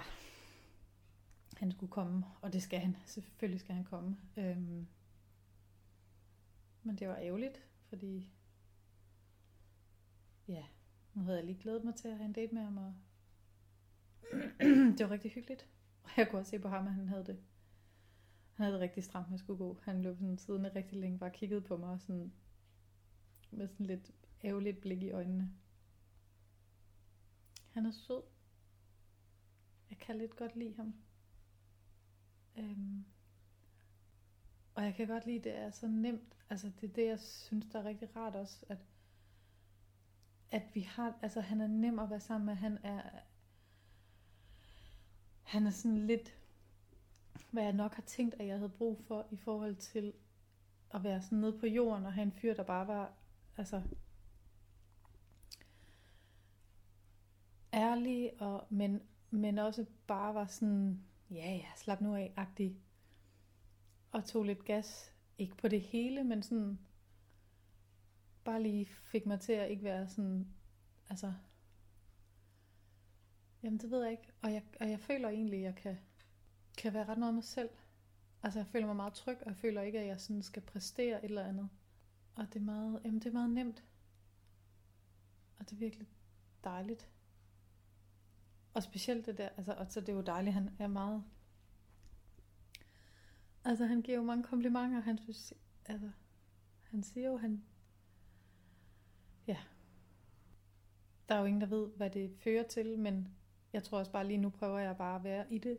han 1.58 1.72
skulle 1.72 1.92
komme, 1.92 2.26
og 2.42 2.54
det 2.54 2.64
skal 2.64 2.80
han, 2.80 2.98
selvfølgelig 3.06 3.60
skal 3.60 3.76
han 3.76 3.84
komme. 3.84 4.18
Øhm, 4.38 4.88
men 6.84 6.96
det 6.96 7.08
var 7.08 7.16
ærgerligt, 7.16 7.64
fordi 7.90 8.32
ja, 10.48 10.66
nu 11.14 11.22
havde 11.22 11.38
jeg 11.38 11.46
lige 11.46 11.60
glædet 11.62 11.84
mig 11.84 11.96
til 11.96 12.08
at 12.08 12.18
have 12.18 12.26
en 12.26 12.34
date 12.34 12.54
med 12.54 12.62
ham, 12.62 12.78
og 12.78 12.94
det 14.98 15.00
var 15.00 15.12
rigtig 15.12 15.32
hyggeligt. 15.32 15.68
Og 16.04 16.10
jeg 16.18 16.30
kunne 16.30 16.42
også 16.42 16.50
se 16.50 16.60
på 16.60 16.68
ham, 16.70 16.88
at 16.88 16.94
han 16.94 17.08
havde 17.08 17.26
det. 17.26 17.40
Han 18.54 18.64
havde 18.64 18.74
det 18.74 18.82
rigtig 18.82 19.04
stramt 19.04 19.28
med 19.28 19.34
at 19.34 19.40
skulle 19.40 19.58
gå. 19.58 19.78
Han 19.84 20.02
løb 20.02 20.18
sådan 20.18 20.38
siden 20.38 20.76
rigtig 20.76 21.00
længe, 21.00 21.20
bare 21.20 21.32
kiggede 21.32 21.62
på 21.62 21.78
mig 21.78 21.90
og 21.90 22.02
sådan, 22.02 22.34
med 23.52 23.68
sådan 23.68 23.86
lidt 23.86 24.12
ærgerligt 24.44 24.82
blik 24.82 25.04
i 25.04 25.12
øjnene. 25.12 25.52
Han 27.72 27.86
er 27.86 27.92
sød. 27.92 28.22
Jeg 29.90 29.98
kan 29.98 30.18
lidt 30.18 30.36
godt 30.36 30.56
lide 30.56 30.76
ham. 30.76 30.96
Øhm. 32.58 33.06
Og 34.76 34.84
jeg 34.84 34.96
kan 34.96 35.08
godt 35.08 35.26
lide, 35.26 35.38
at 35.38 35.44
det 35.44 35.56
er 35.56 35.72
så 35.72 35.88
nemt. 35.88 36.38
Altså 36.50 36.72
det 36.82 36.90
er 36.90 36.94
det, 36.94 37.06
jeg 37.08 37.20
synes, 37.20 37.66
der 37.66 37.80
er 37.80 37.86
rigtig 37.86 38.16
rart 38.16 38.36
også, 38.36 38.66
at, 38.70 38.78
at 40.52 40.64
vi 40.74 40.82
har, 40.82 41.14
altså 41.22 41.42
han 41.42 41.62
er 41.62 41.68
nem 41.68 42.00
at 42.00 42.10
være 42.10 42.20
sammen 42.20 42.46
med. 42.46 42.56
Han 42.56 42.78
er, 42.84 43.02
han 45.44 45.68
er 45.68 45.72
sådan 45.72 46.08
lidt, 46.08 46.38
hvad 47.52 47.64
jeg 47.64 47.74
nok 47.74 47.94
har 47.94 48.02
tænkt, 48.02 48.36
at 48.40 48.48
jeg 48.48 48.58
havde 48.58 48.70
brug 48.70 49.02
for 49.08 49.28
i 49.32 49.38
forhold 49.38 49.76
til 49.76 50.14
at 50.94 51.04
være 51.04 51.22
sådan 51.22 51.38
nede 51.38 51.60
på 51.60 51.66
jorden 51.66 52.06
og 52.06 52.14
have 52.14 52.24
en 52.24 52.32
fyr, 52.32 52.54
der 52.54 52.64
bare 52.64 52.88
var, 52.88 53.14
altså 53.58 53.82
ærlig, 57.74 58.42
og, 58.42 58.68
men, 58.70 59.02
men 59.30 59.58
også 59.58 59.86
bare 60.08 60.34
var 60.34 60.46
sådan, 60.46 61.04
ja 61.32 61.52
ja, 61.56 61.66
slap 61.76 62.02
nu 62.02 62.16
af, 62.16 62.34
agtig. 62.36 62.78
Og 64.12 64.26
tog 64.26 64.44
lidt 64.44 64.66
gas, 64.66 65.14
ikke 65.38 65.58
på 65.58 65.68
det 65.68 65.82
hele, 65.82 66.24
men 66.24 66.44
sådan, 66.44 66.80
bare 68.48 68.64
lige 68.64 68.86
fik 68.86 69.26
mig 69.26 69.40
til 69.40 69.54
at 69.54 69.70
ikke 69.70 69.84
være 69.84 70.10
sådan, 70.10 70.48
altså, 71.10 71.34
jamen 73.64 73.80
det 73.80 73.92
ved 73.92 74.02
jeg 74.04 74.12
ikke. 74.12 74.32
Og 74.42 74.54
jeg, 74.54 74.64
og 74.80 74.90
jeg 74.90 75.00
føler 75.00 75.30
egentlig, 75.30 75.60
at 75.60 75.66
jeg 75.66 75.76
kan, 75.76 75.98
kan 76.78 76.94
være 76.94 77.06
ret 77.06 77.18
noget 77.18 77.34
mig 77.34 77.44
selv. 77.44 77.70
Altså 78.44 78.60
jeg 78.60 78.68
føler 78.68 78.88
mig 78.88 78.96
meget 78.96 79.14
tryg, 79.14 79.38
og 79.42 79.48
jeg 79.48 79.56
føler 79.56 79.82
ikke, 79.82 80.00
at 80.00 80.08
jeg 80.08 80.22
sådan 80.22 80.42
skal 80.42 80.62
præstere 80.62 81.26
et 81.26 81.30
eller 81.30 81.44
andet. 81.44 81.70
Og 82.36 82.46
det 82.54 82.56
er 82.56 82.64
meget, 82.64 83.02
jamen 83.06 83.20
det 83.20 83.26
er 83.26 83.34
meget 83.34 83.50
nemt. 83.50 83.84
Og 85.60 85.66
det 85.70 85.72
er 85.72 85.80
virkelig 85.80 86.08
dejligt. 86.64 87.10
Og 88.74 88.84
specielt 88.84 89.26
det 89.26 89.38
der, 89.38 89.50
altså, 89.50 89.74
og 89.74 89.86
så 89.90 90.02
det 90.02 90.10
er 90.10 90.14
jo 90.14 90.22
dejligt, 90.22 90.54
han 90.54 90.70
er 90.80 90.88
meget... 90.88 91.24
Altså, 93.64 93.86
han 93.86 94.02
giver 94.02 94.18
jo 94.18 94.24
mange 94.24 94.44
komplimenter, 94.44 95.02
han 95.02 95.18
synes, 95.18 95.54
altså, 95.86 96.12
han 96.84 97.04
siger 97.04 97.28
jo, 97.28 97.38
han... 97.38 97.64
Ja. 99.48 99.58
Der 101.30 101.36
er 101.36 101.40
jo 101.40 101.46
ingen, 101.46 101.62
der 101.62 101.68
ved, 101.68 101.88
hvad 101.88 102.10
det 102.10 102.36
fører 102.38 102.64
til, 102.64 103.00
men 103.00 103.28
jeg 103.74 103.84
tror 103.84 104.00
også 104.00 104.12
bare 104.12 104.28
lige 104.28 104.38
nu 104.38 104.50
prøver 104.50 104.80
jeg 104.80 104.98
bare 104.98 105.16
at 105.16 105.24
være 105.24 105.54
i 105.54 105.58
det, 105.58 105.78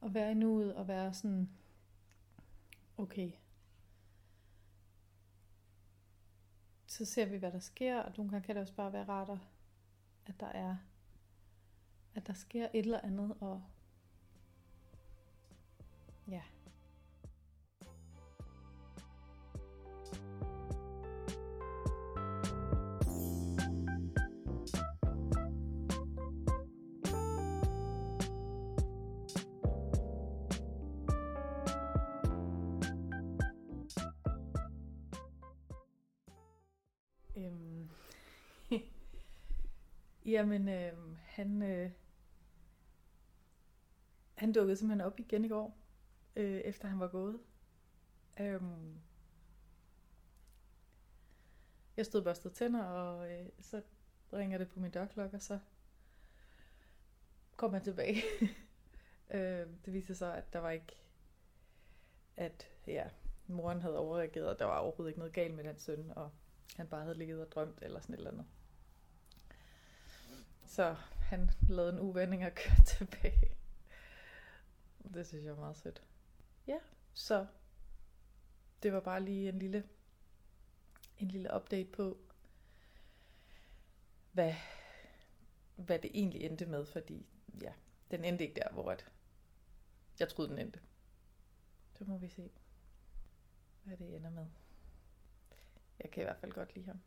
og 0.00 0.14
være 0.14 0.30
i 0.30 0.34
nuet, 0.34 0.74
og 0.74 0.88
være 0.88 1.14
sådan, 1.14 1.50
okay, 2.98 3.32
så 6.86 7.04
ser 7.04 7.26
vi, 7.26 7.36
hvad 7.36 7.52
der 7.52 7.58
sker, 7.58 8.00
og 8.00 8.12
nogle 8.16 8.30
gange 8.30 8.46
kan 8.46 8.54
det 8.54 8.62
også 8.62 8.74
bare 8.74 8.92
være 8.92 9.08
rart, 9.08 9.38
at 10.26 10.40
der 10.40 10.46
er 10.46 10.76
at 12.14 12.26
der 12.26 12.32
sker 12.32 12.64
et 12.74 12.84
eller 12.84 13.00
andet, 13.00 13.34
og 13.40 13.62
Jamen, 40.30 40.68
øh, 40.68 40.92
han, 41.16 41.62
øh, 41.62 41.90
han 44.34 44.52
dukkede 44.52 44.76
simpelthen 44.76 45.06
op 45.06 45.20
igen 45.20 45.44
i 45.44 45.48
går, 45.48 45.78
øh, 46.36 46.60
efter 46.60 46.88
han 46.88 47.00
var 47.00 47.08
gået. 47.08 47.40
Øh, 48.40 48.62
jeg 51.96 52.06
stod 52.06 52.22
børstet 52.22 52.52
tænder, 52.52 52.84
og 52.84 53.32
øh, 53.32 53.48
så 53.60 53.82
ringer 54.32 54.58
det 54.58 54.68
på 54.68 54.80
min 54.80 54.90
dørklokke, 54.90 55.36
og 55.36 55.42
så 55.42 55.58
kom 57.56 57.72
han 57.72 57.82
tilbage. 57.82 58.22
øh, 59.34 59.66
det 59.84 59.92
viste 59.92 60.14
sig, 60.14 60.36
at 60.36 60.52
der 60.52 60.58
var 60.58 60.70
ikke, 60.70 61.02
at 62.36 62.68
ja, 62.86 63.08
moren 63.46 63.80
havde 63.80 63.98
overreageret, 63.98 64.48
og 64.48 64.58
der 64.58 64.64
var 64.64 64.78
overhovedet 64.78 65.10
ikke 65.10 65.18
noget 65.20 65.34
galt 65.34 65.54
med 65.54 65.64
den 65.64 65.78
søn, 65.78 66.12
og 66.16 66.30
han 66.76 66.88
bare 66.88 67.02
havde 67.02 67.18
ligget 67.18 67.40
og 67.40 67.52
drømt, 67.52 67.78
eller 67.82 68.00
sådan 68.00 68.14
et 68.14 68.18
eller 68.18 68.30
andet. 68.30 68.46
Så 70.70 70.96
han 71.20 71.50
lavede 71.68 71.92
en 71.92 71.98
uvending 71.98 72.46
og 72.46 72.54
kørte 72.64 72.84
tilbage. 72.84 73.56
Det 75.14 75.26
synes 75.26 75.44
jeg 75.44 75.50
er 75.50 75.56
meget 75.56 75.76
sødt. 75.76 76.02
Ja, 76.66 76.78
så 77.12 77.46
det 78.82 78.92
var 78.92 79.00
bare 79.00 79.22
lige 79.22 79.48
en 79.48 79.58
lille, 79.58 79.88
en 81.18 81.28
lille 81.28 81.54
update 81.56 81.90
på, 81.90 82.18
hvad, 84.32 84.54
hvad 85.76 85.98
det 85.98 86.10
egentlig 86.14 86.42
endte 86.42 86.66
med, 86.66 86.86
fordi 86.86 87.26
ja, 87.62 87.72
den 88.10 88.24
endte 88.24 88.44
ikke 88.44 88.60
der, 88.60 88.72
hvor 88.72 88.90
at 88.90 89.06
jeg 90.20 90.28
troede, 90.28 90.50
den 90.50 90.58
endte. 90.58 90.80
Så 91.98 92.04
må 92.04 92.18
vi 92.18 92.28
se, 92.28 92.50
hvad 93.84 93.96
det 93.96 94.16
ender 94.16 94.30
med. 94.30 94.46
Jeg 95.98 96.10
kan 96.10 96.22
i 96.22 96.24
hvert 96.24 96.40
fald 96.40 96.52
godt 96.52 96.74
lide 96.74 96.86
ham. 96.86 97.00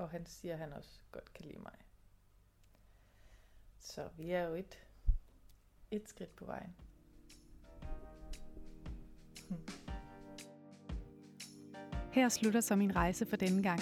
Og 0.00 0.10
han 0.10 0.26
siger, 0.26 0.54
at 0.54 0.60
han 0.60 0.72
også 0.72 1.00
godt 1.12 1.32
kan 1.32 1.44
lide 1.44 1.58
mig. 1.58 1.74
Så 3.78 4.08
vi 4.16 4.30
er 4.30 4.42
jo 4.42 4.54
et, 4.54 4.78
et 5.90 6.08
skridt 6.08 6.36
på 6.36 6.44
vejen. 6.44 6.74
Hmm. 9.48 9.58
Her 12.12 12.28
slutter 12.28 12.60
så 12.60 12.76
min 12.76 12.96
rejse 12.96 13.26
for 13.26 13.36
denne 13.36 13.62
gang. 13.62 13.80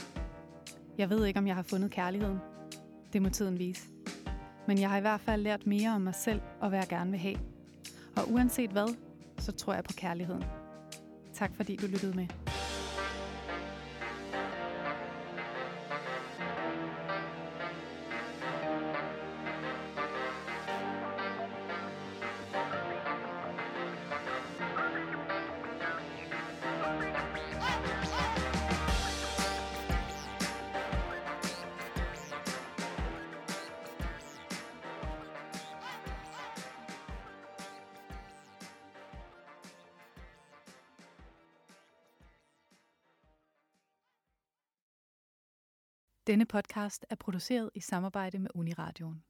Jeg 0.98 1.10
ved 1.10 1.26
ikke, 1.26 1.38
om 1.38 1.46
jeg 1.46 1.54
har 1.54 1.62
fundet 1.62 1.90
kærligheden. 1.90 2.38
Det 3.12 3.22
må 3.22 3.28
tiden 3.28 3.58
vise. 3.58 3.88
Men 4.66 4.78
jeg 4.80 4.90
har 4.90 4.98
i 4.98 5.00
hvert 5.00 5.20
fald 5.20 5.42
lært 5.42 5.66
mere 5.66 5.90
om 5.90 6.00
mig 6.00 6.14
selv 6.14 6.40
og 6.60 6.68
hvad 6.68 6.78
jeg 6.78 6.88
gerne 6.88 7.10
vil 7.10 7.20
have. 7.20 7.38
Og 8.16 8.32
uanset 8.32 8.70
hvad, 8.70 8.96
så 9.38 9.52
tror 9.52 9.74
jeg 9.74 9.84
på 9.84 9.92
kærligheden. 9.96 10.44
Tak 11.34 11.54
fordi 11.56 11.76
du 11.76 11.86
lyttede 11.86 12.16
med. 12.16 12.47
Denne 46.38 46.46
podcast 46.46 47.06
er 47.10 47.14
produceret 47.14 47.70
i 47.74 47.80
samarbejde 47.80 48.38
med 48.38 48.50
Uniradioen. 48.54 49.22